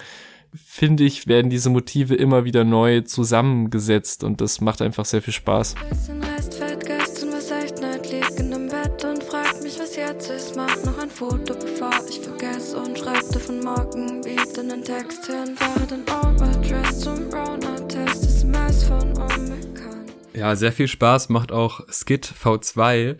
finde 0.53 1.05
ich, 1.05 1.25
werden 1.25 1.49
diese 1.49 1.69
Motive 1.69 2.15
immer 2.15 2.43
wieder 2.43 2.65
neu 2.65 2.99
zusammengesetzt 2.99 4.25
und 4.25 4.41
das 4.41 4.59
macht 4.59 4.81
einfach 4.81 5.05
sehr 5.05 5.21
viel 5.21 5.33
Spaß. 5.33 5.75
Jetzt 9.95 10.29
ist, 10.29 10.55
mach 10.57 10.75
noch 10.83 10.97
ein 10.99 11.09
Foto, 11.09 11.53
bevor 11.53 11.91
ich 12.09 12.19
vergesse 12.19 12.77
und 12.77 12.99
schreibte 12.99 13.39
von 13.39 13.61
morgen 13.61 14.23
wieder 14.25 14.59
einen 14.59 14.83
Text 14.83 15.25
hin. 15.25 15.55
Fahre 15.55 15.87
den 15.87 16.03
Overdress 16.03 16.99
zum 16.99 17.33
Rona-Test, 17.33 18.25
SMS 18.25 18.83
von 18.83 19.09
unbekannt. 19.13 20.11
Ja, 20.33 20.55
sehr 20.57 20.73
viel 20.73 20.89
Spaß 20.89 21.29
macht 21.29 21.53
auch 21.53 21.79
Skit 21.89 22.33
V2 22.43 23.15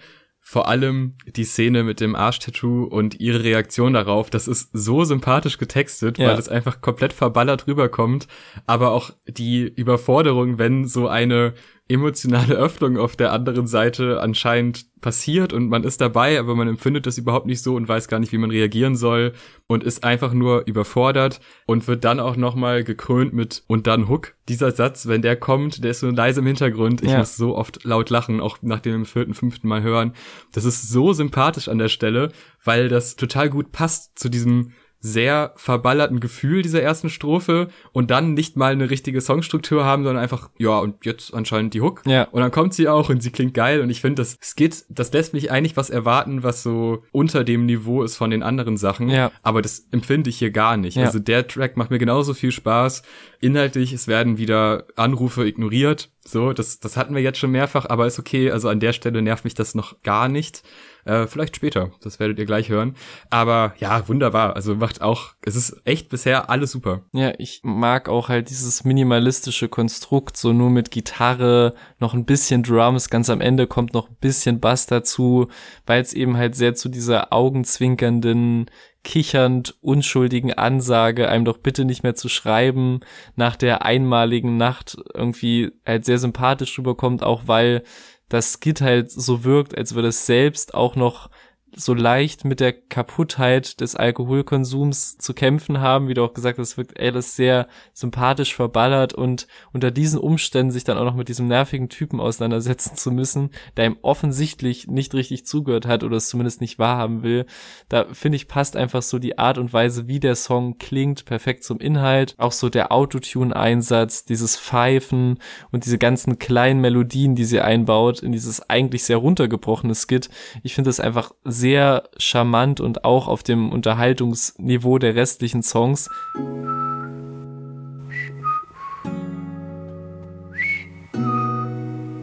vor 0.47 0.67
allem 0.67 1.15
die 1.25 1.43
Szene 1.43 1.83
mit 1.83 1.99
dem 1.99 2.15
Arschtattoo 2.15 2.83
und 2.83 3.19
ihre 3.19 3.43
Reaktion 3.43 3.93
darauf, 3.93 4.29
das 4.29 4.47
ist 4.47 4.69
so 4.73 5.03
sympathisch 5.03 5.57
getextet, 5.57 6.19
ja. 6.19 6.27
weil 6.27 6.37
es 6.37 6.49
einfach 6.49 6.81
komplett 6.81 7.13
verballert 7.13 7.65
rüberkommt, 7.65 8.27
aber 8.67 8.91
auch 8.91 9.09
die 9.27 9.63
Überforderung, 9.63 10.59
wenn 10.59 10.85
so 10.85 11.07
eine 11.07 11.55
emotionale 11.87 12.55
Öffnung 12.55 12.97
auf 12.97 13.15
der 13.15 13.31
anderen 13.31 13.67
Seite 13.67 14.19
anscheinend 14.19 14.85
passiert 15.01 15.53
und 15.53 15.69
man 15.69 15.83
ist 15.83 16.01
dabei, 16.01 16.39
aber 16.39 16.55
man 16.55 16.67
empfindet 16.67 17.05
das 17.05 17.19
überhaupt 17.19 17.45
nicht 17.45 17.61
so 17.61 17.75
und 17.75 17.87
weiß 17.87 18.07
gar 18.07 18.19
nicht, 18.19 18.31
wie 18.31 18.39
man 18.39 18.49
reagieren 18.49 18.95
soll 18.95 19.33
und 19.67 19.83
ist 19.83 20.03
einfach 20.03 20.33
nur 20.33 20.65
überfordert 20.65 21.41
und 21.67 21.87
wird 21.87 22.03
dann 22.03 22.19
auch 22.19 22.37
nochmal 22.37 22.83
gekrönt 22.83 23.33
mit 23.33 23.63
und 23.67 23.85
dann 23.85 24.09
Hook. 24.09 24.33
Dieser 24.49 24.71
Satz, 24.71 25.05
wenn 25.05 25.21
der 25.21 25.35
kommt, 25.35 25.83
der 25.83 25.91
ist 25.91 25.99
so 25.99 26.09
leise 26.09 26.39
im 26.39 26.47
Hintergrund. 26.47 27.03
Ich 27.03 27.11
ja. 27.11 27.19
muss 27.19 27.37
so 27.37 27.55
oft 27.55 27.83
laut 27.83 28.09
lachen, 28.09 28.41
auch 28.41 28.57
nach 28.63 28.79
dem 28.79 29.05
vierten, 29.05 29.35
fünften 29.35 29.67
Mal 29.67 29.83
hören. 29.83 30.13
Das 30.53 30.65
ist 30.65 30.89
so 30.89 31.13
sympathisch 31.13 31.67
an 31.67 31.77
der 31.77 31.89
Stelle, 31.89 32.31
weil 32.63 32.89
das 32.89 33.15
total 33.15 33.51
gut 33.51 33.71
passt 33.71 34.17
zu 34.17 34.29
diesem 34.29 34.71
sehr 34.99 35.53
verballerten 35.55 36.19
Gefühl 36.19 36.63
dieser 36.63 36.81
ersten 36.81 37.09
Strophe 37.09 37.67
und 37.91 38.09
dann 38.09 38.33
nicht 38.33 38.57
mal 38.57 38.71
eine 38.71 38.89
richtige 38.89 39.21
Songstruktur 39.21 39.85
haben, 39.85 40.03
sondern 40.03 40.23
einfach, 40.23 40.49
ja, 40.57 40.79
und 40.79 41.05
jetzt 41.05 41.33
anscheinend 41.33 41.73
die 41.75 41.81
Hook. 41.81 42.01
Ja. 42.07 42.23
Und 42.31 42.41
dann 42.41 42.51
kommt 42.51 42.73
sie 42.73 42.87
auch 42.87 43.09
und 43.09 43.21
sie 43.21 43.29
klingt 43.29 43.53
geil 43.53 43.81
und 43.81 43.89
ich 43.91 44.01
finde, 44.01 44.21
das 44.21 44.37
Skit, 44.41 44.85
das 44.89 45.13
lässt 45.13 45.33
mich 45.33 45.51
eigentlich 45.51 45.77
was 45.77 45.91
erwarten, 45.91 46.41
was 46.41 46.63
so 46.63 47.03
unter 47.11 47.43
dem 47.43 47.67
Niveau 47.67 48.01
ist 48.03 48.15
von 48.15 48.31
den 48.31 48.41
anderen 48.41 48.77
Sachen. 48.77 49.09
Ja. 49.09 49.31
Aber 49.43 49.61
das 49.61 49.87
empfinde 49.91 50.29
ich 50.31 50.37
hier 50.37 50.51
gar 50.51 50.75
nicht. 50.75 50.97
Ja. 50.97 51.05
Also 51.05 51.19
der 51.19 51.47
Track 51.47 51.77
macht 51.77 51.91
mir 51.91 51.99
genauso 51.99 52.33
viel 52.33 52.51
Spaß. 52.51 53.03
Inhaltlich, 53.41 53.93
es 53.93 54.07
werden 54.07 54.39
wieder 54.39 54.85
Anrufe 54.95 55.45
ignoriert. 55.45 56.09
So, 56.27 56.53
das, 56.53 56.79
das 56.79 56.97
hatten 56.97 57.13
wir 57.13 57.21
jetzt 57.21 57.37
schon 57.37 57.51
mehrfach, 57.51 57.85
aber 57.87 58.07
ist 58.07 58.17
okay. 58.17 58.49
Also 58.49 58.69
an 58.69 58.79
der 58.79 58.93
Stelle 58.93 59.21
nervt 59.21 59.43
mich 59.43 59.53
das 59.53 59.75
noch 59.75 60.01
gar 60.01 60.27
nicht. 60.27 60.63
Äh, 61.05 61.27
vielleicht 61.27 61.55
später, 61.55 61.91
das 62.01 62.19
werdet 62.19 62.39
ihr 62.39 62.45
gleich 62.45 62.69
hören. 62.69 62.95
Aber 63.29 63.75
ja, 63.77 64.07
wunderbar. 64.07 64.55
Also 64.55 64.75
macht 64.75 65.01
auch, 65.01 65.35
es 65.41 65.55
ist 65.55 65.81
echt 65.85 66.09
bisher 66.09 66.49
alles 66.49 66.71
super. 66.71 67.03
Ja, 67.13 67.33
ich 67.37 67.61
mag 67.63 68.09
auch 68.09 68.27
halt 68.29 68.49
dieses 68.49 68.83
minimalistische 68.83 69.69
Konstrukt, 69.69 70.35
so 70.35 70.51
nur 70.51 70.71
mit 70.71 70.89
Gitarre, 70.89 71.75
noch 71.99 72.15
ein 72.15 72.25
bisschen 72.25 72.63
Drums, 72.63 73.09
ganz 73.09 73.29
am 73.29 73.39
Ende 73.39 73.67
kommt 73.67 73.93
noch 73.93 74.09
ein 74.09 74.17
bisschen 74.19 74.59
Bass 74.59 74.87
dazu, 74.87 75.47
weil 75.85 76.01
es 76.01 76.13
eben 76.13 76.37
halt 76.37 76.55
sehr 76.55 76.73
zu 76.73 76.89
dieser 76.89 77.31
augenzwinkernden 77.31 78.65
kichernd 79.05 79.75
unschuldigen 79.81 80.51
Ansage, 80.53 81.29
einem 81.29 81.45
doch 81.45 81.59
bitte 81.59 81.85
nicht 81.85 82.01
mehr 82.01 82.15
zu 82.15 82.27
schreiben, 82.27 83.01
nach 83.35 83.55
der 83.55 83.85
einmaligen 83.85 84.57
Nacht 84.57 84.97
irgendwie 85.13 85.71
halt 85.85 86.05
sehr 86.05 86.17
sympathisch 86.17 86.77
rüberkommt, 86.79 87.21
auch 87.23 87.43
weil 87.45 87.83
das 88.29 88.57
Skit 88.59 88.81
halt 88.81 89.11
so 89.11 89.43
wirkt, 89.43 89.77
als 89.77 89.95
würde 89.95 90.09
es 90.09 90.25
selbst 90.25 90.73
auch 90.73 90.95
noch 90.95 91.29
so 91.77 91.93
leicht 91.93 92.45
mit 92.45 92.59
der 92.59 92.73
Kaputtheit 92.73 93.81
des 93.81 93.95
Alkoholkonsums 93.95 95.17
zu 95.17 95.33
kämpfen 95.33 95.81
haben, 95.81 96.07
wie 96.07 96.13
du 96.13 96.23
auch 96.23 96.33
gesagt 96.33 96.57
hast, 96.57 96.77
wirkt 96.77 96.99
alles 96.99 97.35
sehr 97.35 97.67
sympathisch 97.93 98.55
verballert 98.55 99.13
und 99.13 99.47
unter 99.73 99.91
diesen 99.91 100.19
Umständen 100.19 100.71
sich 100.71 100.85
dann 100.85 100.97
auch 100.97 101.03
noch 101.03 101.15
mit 101.15 101.27
diesem 101.27 101.47
nervigen 101.47 101.89
Typen 101.89 102.19
auseinandersetzen 102.19 102.95
zu 102.95 103.11
müssen, 103.11 103.49
der 103.75 103.87
ihm 103.87 103.97
offensichtlich 104.01 104.87
nicht 104.87 105.13
richtig 105.13 105.45
zugehört 105.45 105.85
hat 105.85 106.03
oder 106.03 106.17
es 106.17 106.29
zumindest 106.29 106.61
nicht 106.61 106.79
wahrhaben 106.79 107.23
will. 107.23 107.45
Da 107.89 108.05
finde 108.13 108.37
ich 108.37 108.47
passt 108.47 108.77
einfach 108.77 109.01
so 109.01 109.19
die 109.19 109.37
Art 109.37 109.57
und 109.57 109.73
Weise, 109.73 110.07
wie 110.07 110.19
der 110.19 110.35
Song 110.35 110.77
klingt, 110.77 111.25
perfekt 111.25 111.63
zum 111.63 111.79
Inhalt. 111.79 112.35
Auch 112.37 112.53
so 112.53 112.69
der 112.69 112.91
Autotune-Einsatz, 112.91 114.23
dieses 114.23 114.57
Pfeifen 114.57 115.39
und 115.71 115.85
diese 115.85 115.97
ganzen 115.97 116.39
kleinen 116.39 116.79
Melodien, 116.79 117.35
die 117.35 117.45
sie 117.45 117.59
einbaut 117.59 118.21
in 118.21 118.31
dieses 118.31 118.69
eigentlich 118.69 119.03
sehr 119.03 119.17
runtergebrochene 119.17 119.95
Skit. 119.95 120.29
Ich 120.63 120.73
finde 120.73 120.89
das 120.89 120.99
einfach 120.99 121.31
sehr 121.43 121.64
sehr 121.65 122.07
charmant 122.17 122.79
und 122.79 123.05
auch 123.05 123.27
auf 123.27 123.41
dem 123.41 123.71
Unterhaltungsniveau 123.71 124.99
der 124.99 125.15
restlichen 125.15 125.63
Songs. 125.63 126.11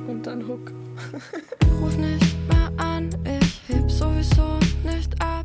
Und 0.06 0.22
dann 0.22 0.46
Hook. 0.46 0.72
Ruf 1.80 1.96
nicht 1.96 2.36
mehr 2.48 2.70
an, 2.76 3.10
ich 3.24 3.62
heb 3.66 3.90
sowieso 3.90 4.60
nicht 4.84 5.20
ab. 5.20 5.44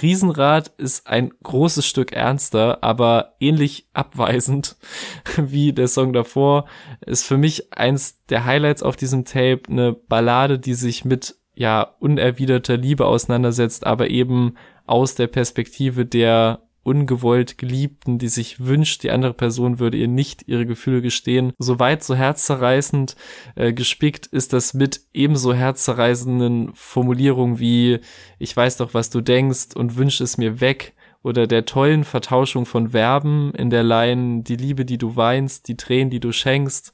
Riesenrad 0.00 0.68
ist 0.78 1.06
ein 1.06 1.30
großes 1.42 1.84
Stück 1.86 2.12
ernster, 2.12 2.82
aber 2.82 3.34
ähnlich 3.40 3.90
abweisend 3.92 4.78
wie 5.36 5.74
der 5.74 5.88
Song 5.88 6.14
davor. 6.14 6.64
Ist 7.04 7.26
für 7.26 7.36
mich 7.36 7.74
eins 7.74 8.24
der 8.30 8.46
Highlights 8.46 8.82
auf 8.82 8.96
diesem 8.96 9.26
Tape 9.26 9.64
eine 9.68 9.92
Ballade, 9.92 10.58
die 10.58 10.72
sich 10.72 11.04
mit 11.04 11.36
ja 11.54 11.94
unerwiderter 12.00 12.76
Liebe 12.76 13.06
auseinandersetzt, 13.06 13.86
aber 13.86 14.10
eben 14.10 14.54
aus 14.86 15.14
der 15.14 15.28
Perspektive 15.28 16.04
der 16.04 16.60
ungewollt 16.84 17.58
Geliebten, 17.58 18.18
die 18.18 18.28
sich 18.28 18.60
wünscht, 18.64 19.02
die 19.02 19.10
andere 19.10 19.32
Person 19.32 19.78
würde 19.78 19.96
ihr 19.96 20.08
nicht 20.08 20.46
ihre 20.46 20.66
Gefühle 20.66 21.02
gestehen. 21.02 21.52
Soweit 21.58 22.04
so 22.04 22.14
herzzerreißend 22.14 23.16
äh, 23.56 23.72
gespickt 23.72 24.26
ist 24.26 24.52
das 24.52 24.74
mit 24.74 25.00
ebenso 25.12 25.54
herzzerreißenden 25.54 26.72
Formulierungen 26.74 27.58
wie 27.58 28.00
ich 28.38 28.56
weiß 28.56 28.76
doch, 28.76 28.94
was 28.94 29.10
du 29.10 29.20
denkst 29.20 29.74
und 29.74 29.96
wünsch 29.96 30.20
es 30.20 30.38
mir 30.38 30.60
weg 30.60 30.94
oder 31.22 31.46
der 31.46 31.64
tollen 31.64 32.04
Vertauschung 32.04 32.66
von 32.66 32.90
Verben 32.90 33.52
in 33.54 33.70
der 33.70 33.82
Line 33.82 34.42
die 34.42 34.56
Liebe, 34.56 34.84
die 34.84 34.98
du 34.98 35.16
weinst, 35.16 35.68
die 35.68 35.76
Tränen, 35.76 36.10
die 36.10 36.20
du 36.20 36.32
schenkst 36.32 36.92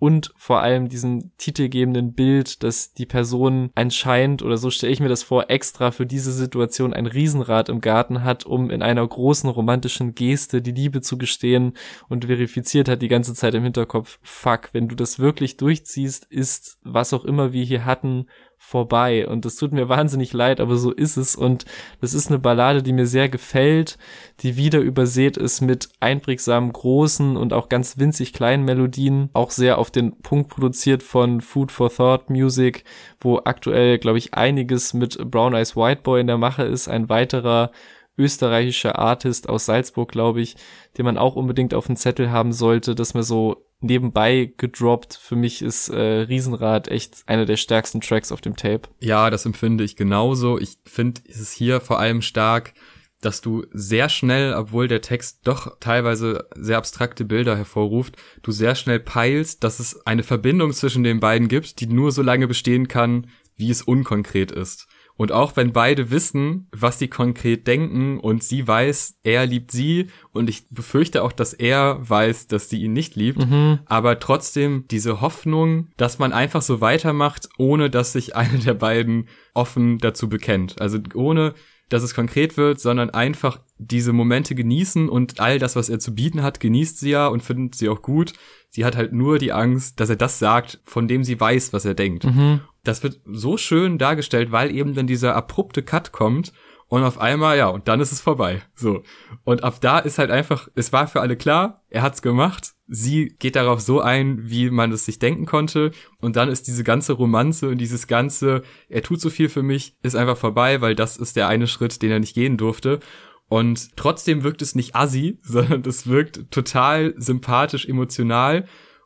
und 0.00 0.32
vor 0.34 0.62
allem 0.62 0.88
diesem 0.88 1.30
titelgebenden 1.36 2.14
Bild, 2.14 2.64
dass 2.64 2.94
die 2.94 3.04
Person 3.04 3.70
anscheinend, 3.74 4.42
oder 4.42 4.56
so 4.56 4.70
stelle 4.70 4.92
ich 4.92 4.98
mir 4.98 5.10
das 5.10 5.22
vor, 5.22 5.50
extra 5.50 5.90
für 5.90 6.06
diese 6.06 6.32
Situation 6.32 6.94
ein 6.94 7.06
Riesenrad 7.06 7.68
im 7.68 7.82
Garten 7.82 8.24
hat, 8.24 8.46
um 8.46 8.70
in 8.70 8.82
einer 8.82 9.06
großen 9.06 9.48
romantischen 9.50 10.14
Geste 10.14 10.62
die 10.62 10.72
Liebe 10.72 11.02
zu 11.02 11.18
gestehen 11.18 11.74
und 12.08 12.24
verifiziert 12.24 12.88
hat 12.88 13.02
die 13.02 13.08
ganze 13.08 13.34
Zeit 13.34 13.54
im 13.54 13.62
Hinterkopf, 13.62 14.18
fuck, 14.22 14.70
wenn 14.72 14.88
du 14.88 14.96
das 14.96 15.18
wirklich 15.18 15.58
durchziehst, 15.58 16.24
ist 16.24 16.78
was 16.82 17.12
auch 17.12 17.26
immer 17.26 17.52
wir 17.52 17.64
hier 17.64 17.84
hatten 17.84 18.26
vorbei. 18.62 19.26
Und 19.26 19.46
das 19.46 19.56
tut 19.56 19.72
mir 19.72 19.88
wahnsinnig 19.88 20.34
leid, 20.34 20.60
aber 20.60 20.76
so 20.76 20.92
ist 20.92 21.16
es. 21.16 21.34
Und 21.34 21.64
das 22.00 22.12
ist 22.12 22.28
eine 22.28 22.38
Ballade, 22.38 22.82
die 22.82 22.92
mir 22.92 23.06
sehr 23.06 23.28
gefällt, 23.30 23.98
die 24.40 24.56
wieder 24.56 24.80
übersät 24.80 25.38
ist 25.38 25.62
mit 25.62 25.88
einprägsamen 25.98 26.72
großen 26.72 27.36
und 27.38 27.54
auch 27.54 27.70
ganz 27.70 27.98
winzig 27.98 28.34
kleinen 28.34 28.64
Melodien. 28.64 29.30
Auch 29.32 29.50
sehr 29.50 29.78
auf 29.78 29.90
den 29.90 30.20
Punkt 30.20 30.50
produziert 30.50 31.02
von 31.02 31.40
Food 31.40 31.72
for 31.72 31.90
Thought 31.90 32.28
Music, 32.28 32.84
wo 33.18 33.40
aktuell, 33.44 33.98
glaube 33.98 34.18
ich, 34.18 34.34
einiges 34.34 34.92
mit 34.92 35.18
Brown 35.30 35.54
Eyes 35.54 35.74
White 35.74 36.02
Boy 36.02 36.20
in 36.20 36.26
der 36.26 36.38
Mache 36.38 36.62
ist. 36.62 36.86
Ein 36.86 37.08
weiterer 37.08 37.72
österreichischer 38.18 38.98
Artist 38.98 39.48
aus 39.48 39.64
Salzburg, 39.64 40.12
glaube 40.12 40.42
ich, 40.42 40.56
den 40.98 41.06
man 41.06 41.16
auch 41.16 41.34
unbedingt 41.34 41.72
auf 41.72 41.86
dem 41.86 41.96
Zettel 41.96 42.30
haben 42.30 42.52
sollte, 42.52 42.94
dass 42.94 43.14
man 43.14 43.22
so 43.22 43.64
nebenbei 43.80 44.52
gedroppt. 44.56 45.18
Für 45.20 45.36
mich 45.36 45.62
ist 45.62 45.88
äh, 45.88 46.00
Riesenrad 46.00 46.88
echt 46.88 47.22
einer 47.26 47.46
der 47.46 47.56
stärksten 47.56 48.00
Tracks 48.00 48.32
auf 48.32 48.40
dem 48.40 48.56
Tape. 48.56 48.88
Ja, 49.00 49.30
das 49.30 49.46
empfinde 49.46 49.84
ich 49.84 49.96
genauso. 49.96 50.58
Ich 50.58 50.78
finde, 50.84 51.22
es 51.28 51.52
hier 51.52 51.80
vor 51.80 51.98
allem 51.98 52.22
stark, 52.22 52.74
dass 53.20 53.40
du 53.40 53.66
sehr 53.72 54.08
schnell, 54.08 54.54
obwohl 54.54 54.88
der 54.88 55.02
Text 55.02 55.40
doch 55.44 55.78
teilweise 55.78 56.48
sehr 56.54 56.78
abstrakte 56.78 57.24
Bilder 57.24 57.56
hervorruft, 57.56 58.16
du 58.42 58.50
sehr 58.50 58.74
schnell 58.74 59.00
peilst, 59.00 59.62
dass 59.62 59.78
es 59.78 60.06
eine 60.06 60.22
Verbindung 60.22 60.72
zwischen 60.72 61.04
den 61.04 61.20
beiden 61.20 61.48
gibt, 61.48 61.80
die 61.80 61.86
nur 61.86 62.12
so 62.12 62.22
lange 62.22 62.48
bestehen 62.48 62.88
kann, 62.88 63.28
wie 63.56 63.70
es 63.70 63.82
unkonkret 63.82 64.50
ist. 64.50 64.86
Und 65.20 65.32
auch 65.32 65.54
wenn 65.54 65.74
beide 65.74 66.10
wissen, 66.10 66.66
was 66.72 66.98
sie 66.98 67.08
konkret 67.08 67.66
denken 67.66 68.18
und 68.18 68.42
sie 68.42 68.66
weiß, 68.66 69.18
er 69.22 69.44
liebt 69.44 69.70
sie 69.70 70.06
und 70.32 70.48
ich 70.48 70.70
befürchte 70.70 71.22
auch, 71.22 71.32
dass 71.32 71.52
er 71.52 71.98
weiß, 72.00 72.46
dass 72.46 72.70
sie 72.70 72.80
ihn 72.80 72.94
nicht 72.94 73.16
liebt, 73.16 73.46
mhm. 73.46 73.80
aber 73.84 74.18
trotzdem 74.18 74.86
diese 74.90 75.20
Hoffnung, 75.20 75.88
dass 75.98 76.18
man 76.18 76.32
einfach 76.32 76.62
so 76.62 76.80
weitermacht, 76.80 77.50
ohne 77.58 77.90
dass 77.90 78.14
sich 78.14 78.34
eine 78.34 78.60
der 78.60 78.72
beiden 78.72 79.28
offen 79.52 79.98
dazu 79.98 80.30
bekennt. 80.30 80.80
Also 80.80 80.98
ohne 81.12 81.52
dass 81.90 82.02
es 82.02 82.14
konkret 82.14 82.56
wird, 82.56 82.80
sondern 82.80 83.10
einfach 83.10 83.60
diese 83.76 84.12
Momente 84.12 84.54
genießen 84.54 85.08
und 85.08 85.40
all 85.40 85.58
das, 85.58 85.76
was 85.76 85.88
er 85.88 85.98
zu 85.98 86.14
bieten 86.14 86.42
hat, 86.42 86.60
genießt 86.60 86.98
sie 86.98 87.10
ja 87.10 87.26
und 87.26 87.42
findet 87.42 87.74
sie 87.74 87.88
auch 87.88 88.00
gut. 88.00 88.32
Sie 88.70 88.84
hat 88.84 88.96
halt 88.96 89.12
nur 89.12 89.38
die 89.38 89.52
Angst, 89.52 90.00
dass 90.00 90.08
er 90.08 90.16
das 90.16 90.38
sagt, 90.38 90.80
von 90.84 91.08
dem 91.08 91.24
sie 91.24 91.38
weiß, 91.38 91.72
was 91.72 91.84
er 91.84 91.94
denkt. 91.94 92.24
Mhm. 92.24 92.60
Das 92.84 93.02
wird 93.02 93.20
so 93.26 93.56
schön 93.56 93.98
dargestellt, 93.98 94.52
weil 94.52 94.74
eben 94.74 94.94
dann 94.94 95.06
dieser 95.06 95.36
abrupte 95.36 95.82
Cut 95.82 96.12
kommt 96.12 96.52
und 96.90 97.04
auf 97.04 97.20
einmal, 97.20 97.56
ja, 97.56 97.68
und 97.68 97.86
dann 97.86 98.00
ist 98.00 98.10
es 98.10 98.20
vorbei. 98.20 98.62
So. 98.74 99.04
Und 99.44 99.62
ab 99.62 99.80
da 99.80 100.00
ist 100.00 100.18
halt 100.18 100.32
einfach, 100.32 100.68
es 100.74 100.92
war 100.92 101.06
für 101.06 101.20
alle 101.20 101.36
klar, 101.36 101.84
er 101.88 102.02
hat's 102.02 102.20
gemacht. 102.20 102.72
Sie 102.88 103.36
geht 103.38 103.54
darauf 103.54 103.80
so 103.80 104.00
ein, 104.00 104.50
wie 104.50 104.70
man 104.70 104.90
es 104.90 105.04
sich 105.04 105.20
denken 105.20 105.46
konnte. 105.46 105.92
Und 106.20 106.34
dann 106.34 106.48
ist 106.48 106.66
diese 106.66 106.82
ganze 106.82 107.12
Romanze 107.12 107.68
und 107.68 107.78
dieses 107.78 108.08
ganze, 108.08 108.62
er 108.88 109.02
tut 109.02 109.20
so 109.20 109.30
viel 109.30 109.48
für 109.48 109.62
mich, 109.62 109.96
ist 110.02 110.16
einfach 110.16 110.36
vorbei, 110.36 110.80
weil 110.80 110.96
das 110.96 111.16
ist 111.16 111.36
der 111.36 111.46
eine 111.46 111.68
Schritt, 111.68 112.02
den 112.02 112.10
er 112.10 112.18
nicht 112.18 112.34
gehen 112.34 112.56
durfte. 112.56 112.98
Und 113.46 113.96
trotzdem 113.96 114.42
wirkt 114.42 114.60
es 114.60 114.74
nicht 114.74 114.96
assi, 114.96 115.38
sondern 115.42 115.82
es 115.82 116.08
wirkt 116.08 116.50
total 116.50 117.14
sympathisch, 117.18 117.86
emotional 117.86 118.64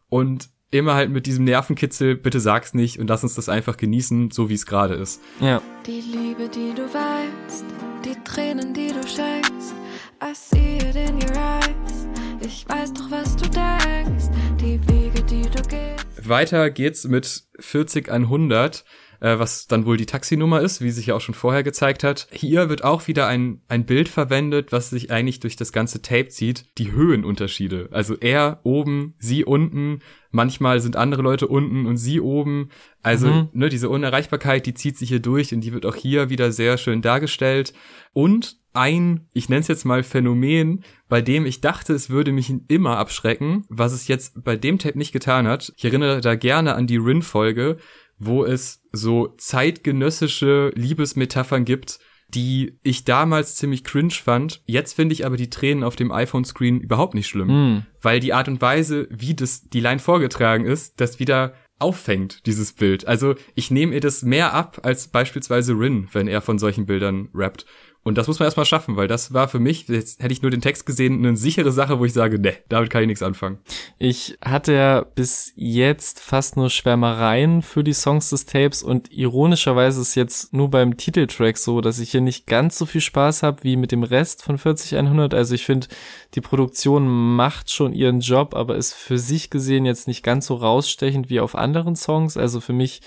und 0.09 0.49
immer 0.75 0.95
halt 0.95 1.11
mit 1.11 1.27
diesem 1.27 1.45
Nervenkitzel, 1.45 2.17
bitte 2.17 2.41
sag's 2.41 2.75
nicht 2.75 2.99
und 2.99 3.09
lass 3.09 3.23
uns 3.23 3.35
das 3.35 3.49
einfach 3.49 3.77
genießen, 3.77 4.31
so 4.31 4.49
wie 4.49 4.55
es 4.55 4.67
gerade 4.67 4.95
ist. 4.95 5.21
Ja. 5.41 5.63
Die 5.87 6.01
Liebe, 6.01 6.49
die 6.49 6.75
du 6.75 6.83
weißt, 6.83 7.65
die 8.05 8.17
Tränen, 8.25 8.75
die 8.75 8.89
du 8.89 9.03
schenkst, 9.07 9.75
I 10.23 10.35
see 10.35 10.79
it 10.79 10.97
in 10.97 11.15
your 11.15 11.37
eyes. 11.37 12.09
Ich 12.41 12.69
weiß 12.69 12.93
doch, 12.93 13.11
was 13.11 13.37
du 13.37 13.49
denkst, 13.49 14.25
die 14.61 14.81
Wege, 14.89 15.23
die 15.23 15.43
du 15.43 15.63
gehst. 15.63 16.29
Weiter 16.29 16.71
geht's 16.71 17.05
mit 17.05 17.45
40 17.61 18.11
an 18.11 18.25
100 18.25 18.85
äh, 19.25 19.39
was 19.39 19.67
dann 19.67 19.87
wohl 19.87 19.97
die 19.97 20.05
Taxinummer 20.05 20.61
ist, 20.61 20.83
wie 20.83 20.91
sich 20.91 21.07
ja 21.07 21.15
auch 21.15 21.21
schon 21.23 21.35
vorher 21.35 21.63
gezeigt 21.63 22.05
hat. 22.05 22.29
Hier 22.31 22.69
wird 22.69 22.85
auch 22.85 23.09
wieder 23.09 23.27
ein, 23.27 23.63
ein 23.69 23.87
Bild 23.87 24.11
verwendet, 24.11 24.71
was 24.71 24.91
sich 24.91 25.11
eigentlich 25.11 25.41
durch 25.41 25.57
das 25.57 25.73
ganze 25.73 26.03
Tape 26.03 26.29
zieht, 26.29 26.67
die 26.77 26.93
Höhenunterschiede. 26.93 27.89
Also 27.91 28.17
er 28.21 28.61
oben, 28.65 29.15
sie 29.19 29.47
unten, 29.47 30.01
manchmal 30.31 30.81
sind 30.81 30.97
andere 30.97 31.23
Leute 31.23 31.49
unten 31.49 31.87
und 31.87 31.97
sie 31.97 32.21
oben. 32.21 32.69
Also 33.03 33.29
mhm. 33.29 33.49
ne, 33.55 33.71
diese 33.71 33.89
Unerreichbarkeit, 33.89 34.67
die 34.67 34.75
zieht 34.75 34.99
sich 34.99 35.09
hier 35.09 35.21
durch 35.21 35.55
und 35.55 35.63
die 35.63 35.73
wird 35.73 35.87
auch 35.87 35.97
hier 35.97 36.29
wieder 36.29 36.53
sehr 36.53 36.77
schön 36.77 37.01
dargestellt. 37.01 37.73
Und 38.13 38.59
ein, 38.75 39.29
ich 39.33 39.49
nenne 39.49 39.61
es 39.61 39.69
jetzt 39.69 39.85
mal 39.85 40.03
Phänomen, 40.03 40.85
bei 41.09 41.23
dem 41.23 41.47
ich 41.47 41.61
dachte, 41.61 41.95
es 41.95 42.11
würde 42.11 42.33
mich 42.33 42.53
immer 42.69 42.99
abschrecken, 42.99 43.65
was 43.69 43.93
es 43.93 44.09
jetzt 44.09 44.45
bei 44.45 44.57
dem 44.57 44.79
Tape 44.79 44.99
nicht 44.99 45.13
getan 45.13 45.47
hat. 45.47 45.73
Ich 45.77 45.85
erinnere 45.85 46.21
da 46.21 46.35
gerne 46.35 46.75
an 46.75 46.87
die 46.87 46.97
Rin-Folge, 46.97 47.79
wo 48.27 48.45
es 48.45 48.83
so 48.93 49.35
zeitgenössische 49.39 50.73
Liebesmetaphern 50.75 51.65
gibt, 51.65 51.99
die 52.29 52.79
ich 52.83 53.05
damals 53.05 53.57
ziemlich 53.57 53.85
cringe 53.85 54.13
fand. 54.15 54.63
Jetzt 54.67 54.95
finde 54.95 55.13
ich 55.13 55.25
aber 55.27 55.37
die 55.37 55.51
Tränen 55.51 55.85
auf 55.85 55.95
dem 55.95 56.11
iPhone-Screen 56.11 56.81
überhaupt 56.81 57.15
nicht 57.15 57.29
schlimm, 57.29 57.49
Mm. 57.77 57.87
weil 58.03 58.19
die 58.21 58.33
Art 58.33 58.49
und 58.49 58.61
Weise, 58.61 59.07
wie 59.11 59.35
das 59.35 59.69
die 59.69 59.81
Line 59.81 60.01
vorgetragen 60.01 60.65
ist, 60.65 61.01
das 61.01 61.19
wieder 61.19 61.55
auffängt, 61.79 62.47
dieses 62.47 62.73
Bild. 62.73 63.07
Also 63.07 63.35
ich 63.55 63.71
nehme 63.71 63.95
ihr 63.95 64.01
das 64.01 64.23
mehr 64.23 64.55
ab 64.55 64.81
als 64.85 65.09
beispielsweise 65.09 65.75
Rin, 65.75 66.09
wenn 66.13 66.29
er 66.29 66.41
von 66.41 66.59
solchen 66.59 66.87
Bildern 66.87 67.29
rappt. 67.35 67.67
Und 68.05 68.19
das 68.19 68.27
muss 68.27 68.39
man 68.39 68.47
erstmal 68.47 68.67
schaffen, 68.67 68.97
weil 68.97 69.09
das 69.09 69.33
war 69.33 69.49
für 69.49 69.59
mich, 69.59 69.89
jetzt 69.89 70.23
hätte 70.23 70.33
ich 70.33 70.43
nur 70.43 70.51
den 70.51 70.61
Text 70.61 70.85
gesehen, 70.85 71.25
eine 71.25 71.39
sichere 71.39 71.73
Sache, 71.73 71.99
wo 71.99 72.05
ich 72.05 72.13
sage, 72.13 72.39
ne, 72.39 72.53
damit 72.69 72.91
kann 72.91 73.01
ich 73.01 73.07
nichts 73.07 73.23
anfangen. 73.23 73.59
Ich 73.99 74.37
hatte 74.45 74.75
ja 74.75 75.01
bis 75.15 75.55
jetzt 75.57 76.21
fast 76.21 76.59
nur 76.59 76.69
Schwärmereien 76.69 77.63
für 77.63 77.83
die 77.83 77.95
Songs 77.95 78.29
des 78.29 78.45
Tapes 78.45 78.83
und 78.83 79.11
ironischerweise 79.11 80.03
ist 80.03 80.17
jetzt 80.17 80.53
nur 80.53 80.69
beim 80.69 80.99
Titeltrack 80.99 81.57
so, 81.57 81.81
dass 81.81 81.99
ich 81.99 82.11
hier 82.11 82.21
nicht 82.21 82.47
ganz 82.47 82.77
so 82.77 82.85
viel 82.85 83.01
Spaß 83.01 83.43
habe 83.43 83.65
wie 83.65 83.77
mit 83.77 83.91
dem 83.91 84.03
Rest 84.03 84.43
von 84.43 84.59
40100. 84.59 85.33
Also 85.33 85.55
ich 85.55 85.65
finde, 85.65 85.87
die 86.35 86.43
Produktion 86.43 87.09
macht 87.09 87.71
schon 87.71 87.95
ihren 87.95 88.21
Job, 88.21 88.55
aber 88.55 88.77
ist 88.77 88.93
für 88.93 89.17
sich 89.17 89.49
gesehen 89.49 89.87
jetzt 89.87 90.09
nicht 90.09 90.23
ganz 90.23 90.47
so 90.47 90.57
rausstechend 90.57 91.31
wie 91.31 91.41
auf 91.41 91.55
anderen 91.55 91.97
Songs. 91.97 92.37
Also 92.37 92.61
für 92.61 92.75
mich 92.75 93.01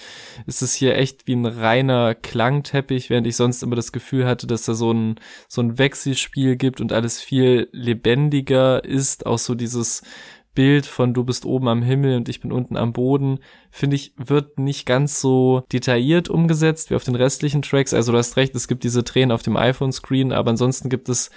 ist 0.47 0.63
es 0.63 0.73
hier 0.73 0.97
echt 0.97 1.27
wie 1.27 1.35
ein 1.35 1.45
reiner 1.45 2.15
Klangteppich, 2.15 3.11
während 3.11 3.27
ich 3.27 3.35
sonst 3.35 3.61
immer 3.61 3.75
das 3.75 3.91
Gefühl 3.91 4.25
hatte, 4.25 4.47
dass 4.47 4.65
da 4.65 4.73
so 4.73 4.86
ein, 4.91 5.19
so 5.47 5.61
ein 5.61 5.77
Wechselspiel 5.77 6.55
gibt 6.55 6.81
und 6.81 6.93
alles 6.93 7.21
viel 7.21 7.69
lebendiger 7.71 8.83
ist. 8.83 9.25
Auch 9.25 9.39
so 9.39 9.55
dieses 9.55 10.03
Bild 10.57 10.87
von 10.87 11.13
du 11.13 11.23
bist 11.23 11.45
oben 11.45 11.67
am 11.67 11.83
Himmel 11.83 12.17
und 12.17 12.29
ich 12.29 12.41
bin 12.41 12.51
unten 12.51 12.77
am 12.77 12.91
Boden, 12.91 13.37
finde 13.69 13.95
ich, 13.95 14.13
wird 14.17 14.57
nicht 14.57 14.87
ganz 14.87 15.21
so 15.21 15.61
detailliert 15.71 16.29
umgesetzt 16.29 16.89
wie 16.89 16.95
auf 16.95 17.03
den 17.03 17.13
restlichen 17.13 17.61
Tracks. 17.61 17.93
Also 17.93 18.11
du 18.11 18.17
hast 18.17 18.37
recht, 18.37 18.55
es 18.55 18.67
gibt 18.67 18.83
diese 18.83 19.03
Tränen 19.03 19.31
auf 19.31 19.43
dem 19.43 19.55
iPhone-Screen, 19.55 20.31
aber 20.31 20.49
ansonsten 20.49 20.89
gibt 20.89 21.09
es 21.09 21.29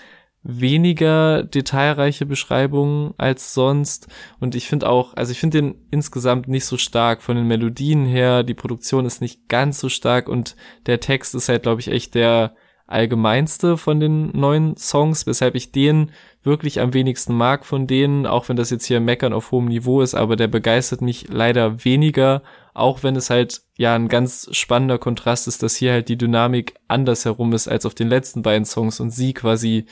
weniger 0.43 1.43
detailreiche 1.43 2.25
Beschreibungen 2.25 3.13
als 3.19 3.53
sonst. 3.53 4.09
Und 4.39 4.55
ich 4.55 4.69
finde 4.69 4.89
auch, 4.89 5.15
also 5.15 5.33
ich 5.33 5.39
finde 5.39 5.61
den 5.61 5.75
insgesamt 5.91 6.49
nicht 6.49 6.65
so 6.65 6.79
stark 6.79 7.21
von 7.21 7.37
den 7.37 7.47
Melodien 7.47 8.07
her. 8.07 8.43
Die 8.43 8.55
Produktion 8.55 9.05
ist 9.05 9.21
nicht 9.21 9.49
ganz 9.49 9.81
so 9.81 9.89
stark 9.89 10.29
und 10.29 10.57
der 10.87 11.01
Text 11.01 11.35
ist 11.35 11.49
halt, 11.49 11.65
glaube 11.65 11.83
ich, 11.83 11.89
echt 11.89 12.15
der 12.15 12.55
allgemeinste 12.91 13.77
von 13.77 14.01
den 14.01 14.31
neuen 14.33 14.77
Songs, 14.77 15.27
weshalb 15.27 15.55
ich 15.55 15.73
den 15.73 16.11
wirklich 16.43 16.81
am 16.81 16.95
wenigsten 16.95 17.35
mag 17.35 17.67
von 17.67 17.87
denen, 17.87 18.27
auch 18.27 18.49
wenn 18.49 18.57
das 18.57 18.71
jetzt 18.71 18.87
hier 18.87 19.01
Meckern 19.01 19.33
auf 19.33 19.51
hohem 19.51 19.67
Niveau 19.67 20.01
ist, 20.01 20.15
aber 20.15 20.37
der 20.37 20.49
begeistert 20.49 21.03
mich 21.03 21.29
leider 21.29 21.85
weniger, 21.85 22.43
auch 22.73 23.03
wenn 23.03 23.15
es 23.15 23.29
halt 23.29 23.61
ja 23.77 23.95
ein 23.95 24.09
ganz 24.09 24.49
spannender 24.53 24.99
Kontrast 24.99 25.49
ist, 25.49 25.63
dass 25.63 25.77
hier 25.77 25.93
halt 25.93 26.09
die 26.09 26.17
Dynamik 26.17 26.75
anders 26.89 27.25
herum 27.25 27.53
ist 27.53 27.69
als 27.69 27.85
auf 27.85 27.95
den 27.95 28.09
letzten 28.09 28.43
beiden 28.43 28.65
Songs 28.65 29.01
und 29.01 29.11
sie 29.11 29.35
quasi 29.35 29.85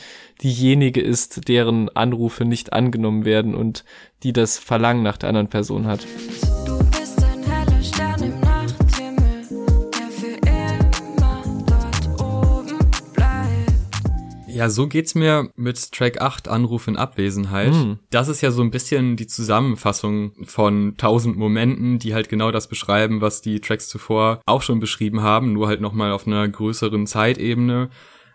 diejenige 0.43 1.01
ist, 1.01 1.49
deren 1.49 1.89
Anrufe 1.91 2.45
nicht 2.45 2.73
angenommen 2.73 3.25
werden 3.25 3.55
und 3.55 3.85
die 4.23 4.33
das 4.33 4.59
Verlangen 4.59 5.03
nach 5.03 5.19
der 5.19 5.29
anderen 5.29 5.49
Person 5.49 5.87
hat. 5.87 6.07
Ja, 14.59 14.69
so 14.69 14.89
geht's 14.89 15.15
mir 15.15 15.53
mit 15.55 15.93
Track 15.93 16.21
8 16.21 16.49
Anruf 16.49 16.89
in 16.89 16.97
Abwesenheit. 16.97 17.73
Hm. 17.73 18.01
Das 18.11 18.27
ist 18.27 18.41
ja 18.41 18.51
so 18.51 18.61
ein 18.61 18.73
bisschen 18.73 19.15
die 19.15 19.29
Zusammenfassung 19.29 20.33
von 20.47 20.97
tausend 20.97 21.37
Momenten, 21.37 22.01
die 22.01 22.13
halt 22.13 22.29
genau 22.29 22.51
das 22.51 22.67
beschreiben, 22.67 23.21
was 23.21 23.41
die 23.41 23.61
Tracks 23.61 23.89
zuvor 23.89 24.41
auch 24.47 24.63
schon 24.63 24.81
beschrieben 24.81 25.23
haben, 25.23 25.53
nur 25.53 25.69
halt 25.69 25.81
nochmal 25.81 26.11
auf 26.11 26.27
einer 26.27 26.49
größeren 26.49 27.07
Zeitebene. 27.07 27.91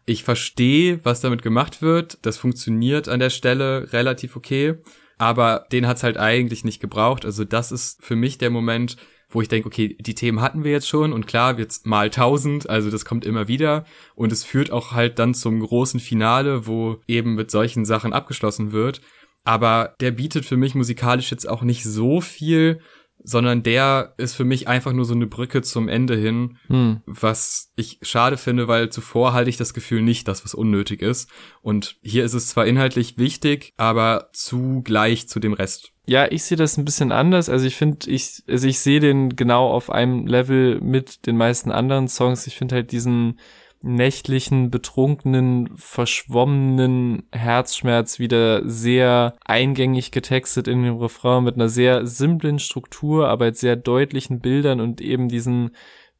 Ich 0.05 0.23
verstehe, 0.23 1.01
was 1.03 1.19
damit 1.19 1.41
gemacht 1.41 1.81
wird. 1.81 2.19
Das 2.21 2.37
funktioniert 2.37 3.09
an 3.09 3.19
der 3.19 3.29
Stelle 3.29 3.91
relativ 3.91 4.37
okay. 4.37 4.75
Aber 5.17 5.65
den 5.73 5.85
hat's 5.87 6.03
halt 6.03 6.15
eigentlich 6.15 6.63
nicht 6.63 6.79
gebraucht. 6.79 7.25
Also 7.25 7.43
das 7.43 7.73
ist 7.73 8.01
für 8.01 8.15
mich 8.15 8.37
der 8.37 8.49
Moment, 8.49 8.95
wo 9.33 9.41
ich 9.41 9.47
denke, 9.47 9.67
okay, 9.67 9.97
die 9.99 10.15
Themen 10.15 10.41
hatten 10.41 10.63
wir 10.63 10.71
jetzt 10.71 10.87
schon 10.87 11.13
und 11.13 11.27
klar, 11.27 11.57
jetzt 11.59 11.85
mal 11.85 12.09
tausend, 12.09 12.69
also 12.69 12.89
das 12.91 13.05
kommt 13.05 13.25
immer 13.25 13.47
wieder 13.47 13.85
und 14.15 14.31
es 14.31 14.43
führt 14.43 14.71
auch 14.71 14.91
halt 14.91 15.19
dann 15.19 15.33
zum 15.33 15.59
großen 15.59 15.99
Finale, 15.99 16.67
wo 16.67 16.97
eben 17.07 17.35
mit 17.35 17.51
solchen 17.51 17.85
Sachen 17.85 18.13
abgeschlossen 18.13 18.71
wird. 18.71 19.01
Aber 19.43 19.95
der 19.99 20.11
bietet 20.11 20.45
für 20.45 20.57
mich 20.57 20.73
musikalisch 20.75 21.31
jetzt 21.31 21.49
auch 21.49 21.63
nicht 21.63 21.83
so 21.83 22.21
viel, 22.21 22.79
sondern 23.25 23.63
der 23.63 24.13
ist 24.17 24.35
für 24.35 24.43
mich 24.43 24.67
einfach 24.67 24.91
nur 24.91 25.05
so 25.05 25.13
eine 25.13 25.27
Brücke 25.27 25.61
zum 25.61 25.87
Ende 25.87 26.15
hin, 26.15 26.57
Hm. 26.67 27.01
was 27.05 27.71
ich 27.75 27.99
schade 28.01 28.37
finde, 28.37 28.67
weil 28.67 28.89
zuvor 28.89 29.33
hatte 29.33 29.49
ich 29.49 29.57
das 29.57 29.73
Gefühl 29.73 30.01
nicht, 30.01 30.27
dass 30.27 30.43
was 30.43 30.53
unnötig 30.53 31.01
ist. 31.01 31.29
Und 31.61 31.97
hier 32.01 32.25
ist 32.25 32.33
es 32.33 32.47
zwar 32.47 32.65
inhaltlich 32.65 33.17
wichtig, 33.17 33.73
aber 33.77 34.29
zu 34.33 34.81
gleich 34.83 35.27
zu 35.29 35.39
dem 35.39 35.53
Rest. 35.53 35.92
Ja, 36.05 36.29
ich 36.29 36.43
sehe 36.43 36.57
das 36.57 36.77
ein 36.77 36.83
bisschen 36.85 37.11
anders. 37.13 37.47
Also 37.47 37.65
ich 37.65 37.77
finde, 37.77 38.09
ich, 38.09 38.43
also 38.49 38.67
ich 38.67 38.79
sehe 38.79 38.99
den 38.99 39.35
genau 39.35 39.69
auf 39.69 39.89
einem 39.89 40.27
Level 40.27 40.81
mit 40.81 41.25
den 41.27 41.37
meisten 41.37 41.71
anderen 41.71 42.09
Songs. 42.09 42.45
Ich 42.45 42.57
finde 42.57 42.75
halt 42.75 42.91
diesen 42.91 43.39
nächtlichen, 43.81 44.71
betrunkenen, 44.71 45.69
verschwommenen 45.75 47.23
Herzschmerz 47.31 48.17
wieder 48.17 48.67
sehr 48.67 49.35
eingängig 49.45 50.11
getextet 50.11 50.69
in 50.69 50.83
dem 50.83 50.97
Refrain 50.97 51.43
mit 51.43 51.55
einer 51.55 51.69
sehr 51.69 52.05
simplen 52.07 52.59
Struktur, 52.59 53.27
aber 53.27 53.45
mit 53.45 53.57
sehr 53.57 53.75
deutlichen 53.75 54.39
Bildern 54.39 54.79
und 54.79 55.01
eben 55.01 55.27
diesen 55.27 55.71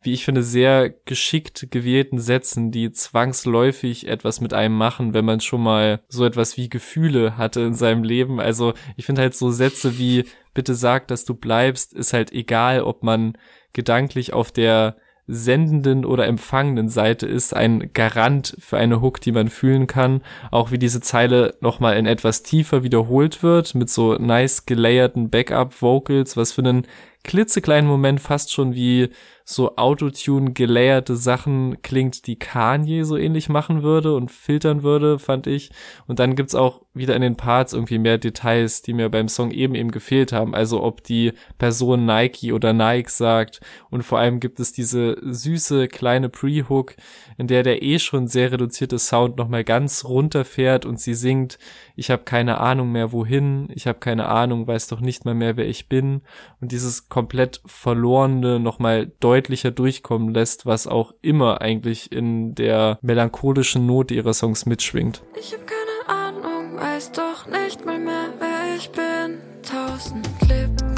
wie 0.03 0.13
ich 0.13 0.25
finde, 0.25 0.43
sehr 0.43 0.89
geschickt 0.89 1.67
gewählten 1.71 2.19
Sätzen, 2.19 2.71
die 2.71 2.91
zwangsläufig 2.91 4.07
etwas 4.07 4.41
mit 4.41 4.53
einem 4.53 4.75
machen, 4.75 5.13
wenn 5.13 5.25
man 5.25 5.39
schon 5.39 5.61
mal 5.61 6.01
so 6.07 6.25
etwas 6.25 6.57
wie 6.57 6.69
Gefühle 6.69 7.37
hatte 7.37 7.61
in 7.61 7.73
seinem 7.73 8.03
Leben. 8.03 8.39
Also 8.39 8.73
ich 8.95 9.05
finde 9.05 9.21
halt 9.21 9.35
so 9.35 9.51
Sätze 9.51 9.97
wie 9.97 10.25
bitte 10.53 10.75
sag, 10.75 11.07
dass 11.07 11.25
du 11.25 11.33
bleibst, 11.33 11.93
ist 11.93 12.13
halt 12.13 12.31
egal, 12.31 12.81
ob 12.81 13.03
man 13.03 13.37
gedanklich 13.73 14.33
auf 14.33 14.51
der 14.51 14.97
sendenden 15.25 16.03
oder 16.03 16.27
empfangenden 16.27 16.89
Seite 16.89 17.27
ist, 17.27 17.55
ein 17.55 17.91
Garant 17.93 18.57
für 18.59 18.77
eine 18.77 19.01
Hook, 19.01 19.21
die 19.21 19.31
man 19.31 19.47
fühlen 19.47 19.87
kann. 19.87 20.21
Auch 20.51 20.71
wie 20.71 20.77
diese 20.77 20.99
Zeile 20.99 21.55
nochmal 21.61 21.97
in 21.97 22.05
etwas 22.05 22.43
tiefer 22.43 22.83
wiederholt 22.83 23.41
wird, 23.41 23.73
mit 23.73 23.89
so 23.89 24.15
nice 24.15 24.65
gelayerten 24.65 25.29
Backup-Vocals, 25.29 26.35
was 26.35 26.51
für 26.51 26.61
einen 26.61 26.87
klitzekleinen 27.23 27.89
Moment 27.89 28.19
fast 28.19 28.51
schon 28.51 28.75
wie 28.75 29.09
so 29.45 29.75
Autotune 29.75 30.53
gelayerte 30.53 31.15
Sachen 31.15 31.81
klingt, 31.81 32.27
die 32.27 32.37
Kanye 32.37 33.03
so 33.03 33.17
ähnlich 33.17 33.49
machen 33.49 33.83
würde 33.83 34.15
und 34.15 34.31
filtern 34.31 34.83
würde, 34.83 35.19
fand 35.19 35.47
ich. 35.47 35.71
Und 36.07 36.19
dann 36.19 36.35
gibt's 36.35 36.55
auch 36.55 36.81
wieder 36.93 37.15
in 37.15 37.21
den 37.21 37.35
Parts 37.35 37.73
irgendwie 37.73 37.97
mehr 37.97 38.17
Details, 38.17 38.81
die 38.81 38.93
mir 38.93 39.09
beim 39.09 39.27
Song 39.27 39.51
eben 39.51 39.75
eben 39.75 39.91
gefehlt 39.91 40.31
haben. 40.31 40.55
Also 40.55 40.81
ob 40.81 41.03
die 41.03 41.33
Person 41.57 42.05
Nike 42.05 42.53
oder 42.53 42.71
Nike 42.71 43.09
sagt. 43.09 43.59
Und 43.89 44.03
vor 44.03 44.19
allem 44.19 44.39
gibt 44.39 44.59
es 44.59 44.71
diese 44.71 45.17
süße 45.21 45.87
kleine 45.87 46.29
Pre-Hook, 46.29 46.95
in 47.43 47.47
der 47.47 47.63
der 47.63 47.83
eh 47.83 47.99
schon 47.99 48.29
sehr 48.29 48.53
reduzierte 48.53 48.97
Sound 48.97 49.35
nochmal 49.35 49.65
ganz 49.65 50.05
runterfährt 50.05 50.85
und 50.85 50.97
sie 51.01 51.13
singt, 51.13 51.59
ich 51.97 52.09
habe 52.09 52.23
keine 52.23 52.61
Ahnung 52.61 52.93
mehr 52.93 53.11
wohin, 53.11 53.67
ich 53.75 53.85
habe 53.85 53.99
keine 53.99 54.29
Ahnung, 54.29 54.65
weiß 54.65 54.87
doch 54.87 55.01
nicht 55.01 55.25
mal 55.25 55.33
mehr, 55.33 55.57
wer 55.57 55.67
ich 55.67 55.89
bin. 55.89 56.21
Und 56.61 56.71
dieses 56.71 57.09
komplett 57.09 57.61
verlorene 57.65 58.61
nochmal 58.61 59.11
deutlicher 59.19 59.71
durchkommen 59.71 60.33
lässt, 60.33 60.65
was 60.65 60.87
auch 60.87 61.13
immer 61.21 61.59
eigentlich 61.59 62.13
in 62.13 62.55
der 62.55 62.97
melancholischen 63.01 63.85
Note 63.85 64.13
ihrer 64.13 64.33
Songs 64.33 64.65
mitschwingt. 64.65 65.21
Ich 65.37 65.53
hab 65.53 65.67
keine 65.67 66.17
Ahnung, 66.17 66.77
weiß 66.77 67.11
doch 67.11 67.47
nicht 67.47 67.85
mal 67.85 67.99
mehr, 67.99 68.29
wer 68.39 68.77
ich 68.77 68.89
bin. 68.89 69.39
Tausend 69.63 70.25
Lippen 70.47 70.95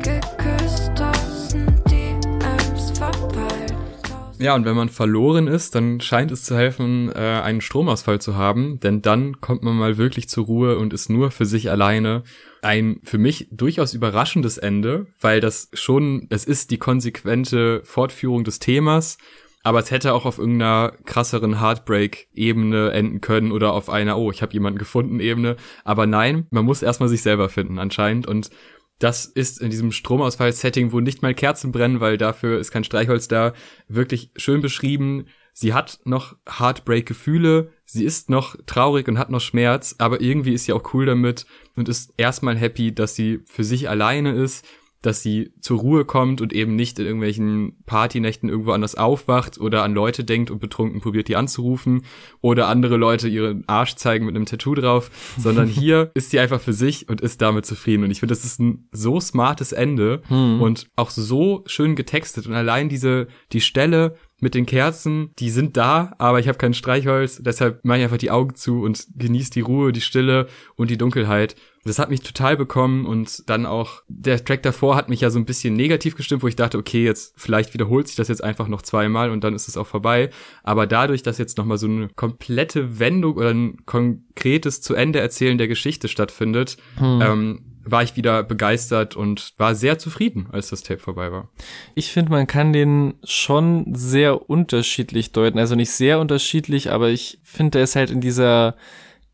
geküsst, 0.00 0.92
tausend 0.94 1.90
DMs 1.90 2.98
verpeilt. 2.98 3.75
Ja, 4.38 4.54
und 4.54 4.66
wenn 4.66 4.76
man 4.76 4.90
verloren 4.90 5.46
ist, 5.46 5.74
dann 5.74 6.00
scheint 6.00 6.30
es 6.30 6.44
zu 6.44 6.54
helfen, 6.54 7.10
äh, 7.10 7.18
einen 7.18 7.62
Stromausfall 7.62 8.20
zu 8.20 8.36
haben, 8.36 8.78
denn 8.80 9.00
dann 9.00 9.40
kommt 9.40 9.62
man 9.62 9.76
mal 9.76 9.96
wirklich 9.96 10.28
zur 10.28 10.44
Ruhe 10.44 10.78
und 10.78 10.92
ist 10.92 11.08
nur 11.08 11.30
für 11.30 11.46
sich 11.46 11.70
alleine. 11.70 12.22
Ein 12.60 13.00
für 13.02 13.16
mich 13.16 13.48
durchaus 13.50 13.94
überraschendes 13.94 14.58
Ende, 14.58 15.06
weil 15.20 15.40
das 15.40 15.70
schon, 15.72 16.26
es 16.28 16.44
ist 16.44 16.70
die 16.70 16.78
konsequente 16.78 17.80
Fortführung 17.84 18.44
des 18.44 18.58
Themas, 18.58 19.16
aber 19.62 19.80
es 19.80 19.90
hätte 19.90 20.12
auch 20.12 20.26
auf 20.26 20.38
irgendeiner 20.38 20.92
krasseren 21.06 21.60
Heartbreak-Ebene 21.60 22.92
enden 22.92 23.20
können 23.20 23.50
oder 23.50 23.72
auf 23.72 23.88
einer, 23.88 24.16
oh, 24.16 24.30
ich 24.30 24.42
habe 24.42 24.52
jemanden 24.52 24.78
gefunden 24.78 25.18
Ebene. 25.18 25.56
Aber 25.82 26.06
nein, 26.06 26.46
man 26.50 26.64
muss 26.64 26.82
erstmal 26.82 27.08
sich 27.08 27.22
selber 27.22 27.48
finden 27.48 27.80
anscheinend 27.80 28.28
und 28.28 28.50
das 28.98 29.26
ist 29.26 29.60
in 29.60 29.70
diesem 29.70 29.92
Stromausfall-Setting, 29.92 30.92
wo 30.92 31.00
nicht 31.00 31.22
mal 31.22 31.34
Kerzen 31.34 31.72
brennen, 31.72 32.00
weil 32.00 32.16
dafür 32.16 32.58
ist 32.58 32.70
kein 32.70 32.84
Streichholz 32.84 33.28
da, 33.28 33.52
wirklich 33.88 34.30
schön 34.36 34.62
beschrieben. 34.62 35.26
Sie 35.52 35.74
hat 35.74 36.00
noch 36.04 36.36
Heartbreak-Gefühle, 36.46 37.72
sie 37.84 38.04
ist 38.04 38.28
noch 38.30 38.56
traurig 38.66 39.08
und 39.08 39.18
hat 39.18 39.30
noch 39.30 39.40
Schmerz, 39.40 39.94
aber 39.98 40.20
irgendwie 40.20 40.52
ist 40.52 40.64
sie 40.64 40.72
auch 40.72 40.92
cool 40.94 41.06
damit 41.06 41.46
und 41.76 41.88
ist 41.88 42.12
erstmal 42.16 42.56
happy, 42.56 42.94
dass 42.94 43.14
sie 43.14 43.40
für 43.46 43.64
sich 43.64 43.88
alleine 43.88 44.32
ist 44.32 44.66
dass 45.06 45.22
sie 45.22 45.52
zur 45.60 45.78
Ruhe 45.78 46.04
kommt 46.04 46.40
und 46.40 46.52
eben 46.52 46.74
nicht 46.74 46.98
in 46.98 47.06
irgendwelchen 47.06 47.76
Partynächten 47.86 48.48
irgendwo 48.48 48.72
anders 48.72 48.96
aufwacht 48.96 49.58
oder 49.58 49.84
an 49.84 49.94
Leute 49.94 50.24
denkt 50.24 50.50
und 50.50 50.58
betrunken 50.58 51.00
probiert, 51.00 51.28
die 51.28 51.36
anzurufen 51.36 52.02
oder 52.40 52.66
andere 52.66 52.96
Leute 52.96 53.28
ihren 53.28 53.62
Arsch 53.68 53.94
zeigen 53.94 54.26
mit 54.26 54.34
einem 54.34 54.46
Tattoo 54.46 54.74
drauf, 54.74 55.10
sondern 55.38 55.68
hier 55.68 56.10
ist 56.14 56.30
sie 56.30 56.40
einfach 56.40 56.60
für 56.60 56.72
sich 56.72 57.08
und 57.08 57.20
ist 57.20 57.40
damit 57.40 57.66
zufrieden. 57.66 58.02
Und 58.02 58.10
ich 58.10 58.18
finde, 58.18 58.34
das 58.34 58.44
ist 58.44 58.58
ein 58.58 58.88
so 58.90 59.20
smartes 59.20 59.70
Ende 59.70 60.22
hm. 60.26 60.60
und 60.60 60.88
auch 60.96 61.10
so 61.10 61.62
schön 61.66 61.94
getextet 61.94 62.48
und 62.48 62.54
allein 62.54 62.88
diese, 62.88 63.28
die 63.52 63.60
Stelle, 63.60 64.16
mit 64.38 64.54
den 64.54 64.66
Kerzen, 64.66 65.30
die 65.38 65.50
sind 65.50 65.76
da, 65.76 66.14
aber 66.18 66.40
ich 66.40 66.48
habe 66.48 66.58
kein 66.58 66.74
Streichholz, 66.74 67.40
deshalb 67.42 67.84
mache 67.84 67.98
ich 67.98 68.04
einfach 68.04 68.18
die 68.18 68.30
Augen 68.30 68.54
zu 68.54 68.82
und 68.82 69.06
genieße 69.16 69.50
die 69.50 69.60
Ruhe, 69.60 69.92
die 69.92 70.02
Stille 70.02 70.46
und 70.76 70.90
die 70.90 70.98
Dunkelheit. 70.98 71.56
Das 71.84 71.98
hat 71.98 72.10
mich 72.10 72.20
total 72.20 72.56
bekommen 72.56 73.06
und 73.06 73.48
dann 73.48 73.64
auch 73.64 74.02
der 74.08 74.44
Track 74.44 74.62
davor 74.62 74.96
hat 74.96 75.08
mich 75.08 75.20
ja 75.20 75.30
so 75.30 75.38
ein 75.38 75.46
bisschen 75.46 75.74
negativ 75.74 76.16
gestimmt, 76.16 76.42
wo 76.42 76.48
ich 76.48 76.56
dachte, 76.56 76.76
okay, 76.76 77.04
jetzt 77.04 77.32
vielleicht 77.36 77.72
wiederholt 77.74 78.08
sich 78.08 78.16
das 78.16 78.28
jetzt 78.28 78.42
einfach 78.42 78.68
noch 78.68 78.82
zweimal 78.82 79.30
und 79.30 79.42
dann 79.44 79.54
ist 79.54 79.68
es 79.68 79.76
auch 79.76 79.86
vorbei. 79.86 80.30
Aber 80.64 80.86
dadurch, 80.86 81.22
dass 81.22 81.38
jetzt 81.38 81.56
nochmal 81.56 81.78
so 81.78 81.86
eine 81.86 82.08
komplette 82.08 82.98
Wendung 82.98 83.36
oder 83.36 83.50
ein 83.50 83.86
konkretes 83.86 84.82
zu 84.82 84.94
Ende 84.94 85.20
erzählen 85.20 85.58
der 85.58 85.68
Geschichte 85.68 86.08
stattfindet, 86.08 86.76
hm. 86.98 87.20
ähm, 87.22 87.75
war 87.86 88.02
ich 88.02 88.16
wieder 88.16 88.42
begeistert 88.42 89.16
und 89.16 89.54
war 89.56 89.74
sehr 89.74 89.98
zufrieden, 89.98 90.48
als 90.52 90.70
das 90.70 90.82
Tape 90.82 91.00
vorbei 91.00 91.32
war. 91.32 91.48
Ich 91.94 92.12
finde, 92.12 92.32
man 92.32 92.46
kann 92.46 92.72
den 92.72 93.14
schon 93.24 93.94
sehr 93.94 94.50
unterschiedlich 94.50 95.32
deuten. 95.32 95.58
Also 95.58 95.76
nicht 95.76 95.92
sehr 95.92 96.18
unterschiedlich, 96.18 96.90
aber 96.90 97.08
ich 97.08 97.38
finde, 97.44 97.72
der 97.72 97.84
ist 97.84 97.96
halt 97.96 98.10
in 98.10 98.20
dieser 98.20 98.76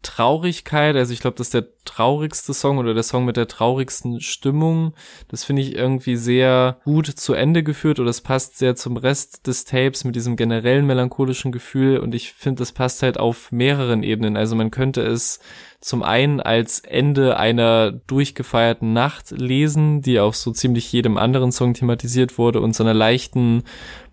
Traurigkeit, 0.03 0.97
also 0.97 1.13
ich 1.13 1.21
glaube, 1.21 1.37
das 1.37 1.49
ist 1.49 1.55
der 1.55 1.67
traurigste 1.85 2.55
Song 2.55 2.79
oder 2.79 2.95
der 2.95 3.03
Song 3.03 3.25
mit 3.25 3.37
der 3.37 3.49
traurigsten 3.49 4.21
Stimmung. 4.21 4.95
Das 5.29 5.45
finde 5.45 5.63
ich 5.63 5.75
irgendwie 5.75 6.17
sehr 6.17 6.79
gut 6.85 7.07
zu 7.07 7.35
Ende 7.35 7.63
geführt 7.63 8.01
oder 8.01 8.11
es 8.11 8.21
passt 8.21 8.59
sehr 8.59 8.77
zum 8.77 8.97
Rest 8.97 9.47
des 9.47 9.65
Tapes 9.65 10.05
mit 10.05 10.15
diesem 10.15 10.37
generellen 10.37 10.87
melancholischen 10.87 11.53
Gefühl 11.53 11.99
und 11.99 12.15
ich 12.15 12.33
finde, 12.33 12.61
das 12.61 12.73
passt 12.73 13.03
halt 13.03 13.19
auf 13.19 13.53
mehreren 13.53 14.03
Ebenen. 14.03 14.37
Also 14.37 14.55
man 14.57 14.71
könnte 14.71 15.03
es 15.03 15.41
zum 15.83 16.05
einen 16.05 16.41
als 16.41 16.79
Ende 16.79 17.37
einer 17.37 17.91
durchgefeierten 17.91 18.93
Nacht 18.93 19.33
lesen, 19.33 20.01
die 20.01 20.21
auf 20.21 20.37
so 20.37 20.53
ziemlich 20.53 20.91
jedem 20.93 21.19
anderen 21.19 21.51
Song 21.51 21.75
thematisiert 21.75 22.39
wurde 22.39 22.61
und 22.61 22.77
so 22.77 22.85
einer 22.85 22.95
leichten 22.95 23.65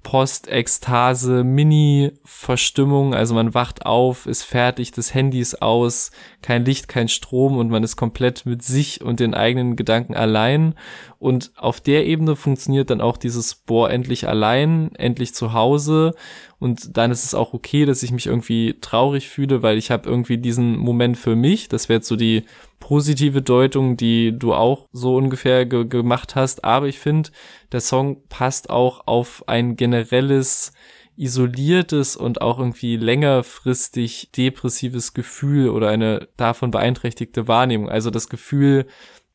Post-Ekstase, 0.01 1.43
Mini-Verstimmung, 1.43 3.13
also 3.13 3.35
man 3.35 3.53
wacht 3.53 3.85
auf, 3.85 4.25
ist 4.25 4.43
fertig, 4.43 4.91
das 4.91 5.13
Handy 5.13 5.39
ist 5.39 5.61
aus, 5.61 6.09
kein 6.41 6.65
Licht, 6.65 6.87
kein 6.87 7.07
Strom 7.07 7.57
und 7.59 7.69
man 7.69 7.83
ist 7.83 7.95
komplett 7.95 8.45
mit 8.45 8.63
sich 8.63 9.01
und 9.01 9.19
den 9.19 9.33
eigenen 9.33 9.75
Gedanken 9.75 10.15
allein. 10.15 10.75
Und 11.19 11.51
auf 11.55 11.81
der 11.81 12.05
Ebene 12.05 12.35
funktioniert 12.35 12.89
dann 12.89 13.01
auch 13.01 13.17
dieses, 13.17 13.55
boah, 13.55 13.89
endlich 13.89 14.27
allein, 14.27 14.93
endlich 14.95 15.33
zu 15.33 15.53
Hause. 15.53 16.15
Und 16.59 16.97
dann 16.97 17.11
ist 17.11 17.23
es 17.23 17.33
auch 17.33 17.53
okay, 17.53 17.85
dass 17.85 18.03
ich 18.03 18.11
mich 18.11 18.27
irgendwie 18.27 18.77
traurig 18.81 19.29
fühle, 19.29 19.61
weil 19.61 19.77
ich 19.77 19.91
habe 19.91 20.09
irgendwie 20.09 20.37
diesen 20.37 20.77
Moment 20.77 21.17
für 21.17 21.35
mich. 21.35 21.69
Das 21.69 21.89
wäre 21.89 21.97
jetzt 21.97 22.07
so 22.07 22.15
die 22.15 22.43
positive 22.79 23.41
Deutung, 23.41 23.97
die 23.97 24.37
du 24.37 24.53
auch 24.53 24.87
so 24.91 25.15
ungefähr 25.15 25.65
ge 25.65 25.85
gemacht 25.85 26.35
hast. 26.35 26.63
Aber 26.63 26.87
ich 26.87 26.99
finde, 26.99 27.29
der 27.71 27.81
Song 27.81 28.23
passt 28.29 28.69
auch 28.69 29.07
auf 29.07 29.43
ein 29.47 29.75
generelles 29.75 30.73
isoliertes 31.19 32.15
und 32.15 32.41
auch 32.41 32.59
irgendwie 32.59 32.95
längerfristig 32.95 34.31
depressives 34.31 35.13
Gefühl 35.13 35.69
oder 35.69 35.89
eine 35.89 36.29
davon 36.37 36.71
beeinträchtigte 36.71 37.47
Wahrnehmung. 37.47 37.89
Also 37.89 38.09
das 38.09 38.29
Gefühl, 38.29 38.85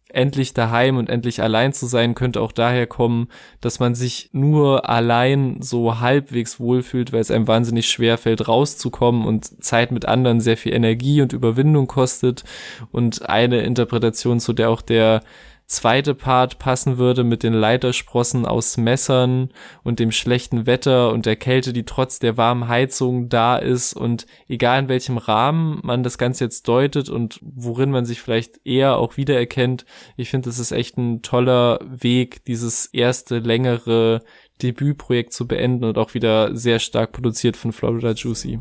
endlich 0.09 0.55
daheim 0.55 0.97
und 0.97 1.11
endlich 1.11 1.43
allein 1.43 1.73
zu 1.73 1.87
sein, 1.87 2.15
könnte 2.15 2.41
auch 2.41 2.53
daher 2.53 2.87
kommen, 2.87 3.29
dass 3.61 3.81
man 3.81 3.95
sich 3.95 4.31
nur 4.33 4.89
allein 4.89 5.61
so 5.61 6.01
halbwegs 6.01 6.59
wohlfühlt, 6.59 7.13
weil 7.13 7.21
es 7.21 7.31
einem 7.31 7.49
wahnsinnig 7.49 7.89
schwer 7.89 8.17
fällt, 8.17 8.49
rauszukommen 8.49 9.27
und 9.27 9.63
Zeit 9.63 9.93
mit 9.93 10.07
anderen 10.07 10.41
sehr 10.41 10.57
viel 10.57 10.73
Energie 10.73 11.21
und 11.21 11.33
Überwindung 11.33 11.87
kostet. 11.87 12.45
Und 12.93 13.29
eine 13.29 13.61
Interpretation, 13.63 14.41
zu 14.41 14.53
der 14.53 14.71
auch 14.71 14.83
der 14.83 15.21
zweite 15.67 16.15
Part 16.15 16.59
passen 16.59 16.99
würde 16.99 17.25
mit 17.25 17.43
den 17.43 17.55
Leitersprossen 17.55 18.47
aus 18.47 18.77
Messern 18.77 19.51
und 19.83 19.99
dem 19.99 20.13
schlechten 20.13 20.67
Wetter 20.67 21.11
und 21.13 21.27
der 21.27 21.37
Kälte, 21.37 21.73
die 21.73 21.85
trotz 21.85 22.19
der 22.19 22.37
warmen 22.37 22.69
Heizung 22.69 23.29
da 23.29 23.57
ist 23.57 23.95
und 23.95 24.27
egal 24.49 24.83
in 24.83 24.89
welchem 24.89 25.17
Rahmen 25.17 25.81
man 25.83 26.03
das 26.03 26.19
Ganze 26.19 26.45
jetzt 26.45 26.69
deutet 26.69 27.09
und 27.09 27.41
worin 27.43 27.91
man 27.91 28.05
sich 28.05 28.21
vielleicht 28.21 28.61
eher 28.65 28.99
auch 28.99 29.17
wiedererkennt, 29.17 29.85
ich 30.17 30.31
finde, 30.31 30.49
das 30.49 30.59
ist 30.59 30.73
echt 30.73 30.99
ein 30.99 31.23
toller 31.23 31.81
Weg, 31.85 32.45
dieses 32.45 32.87
erste 32.87 33.39
längere 33.39 34.23
Debütprojekt 34.63 35.33
zu 35.33 35.49
beenden 35.49 35.85
und 35.85 35.99
auch 35.99 36.15
wieder 36.15 36.55
sehr 36.55 36.79
stark 36.79 37.13
produziert 37.13 37.57
von 37.57 37.73
Florida 37.73 38.13
Juicy. 38.13 38.61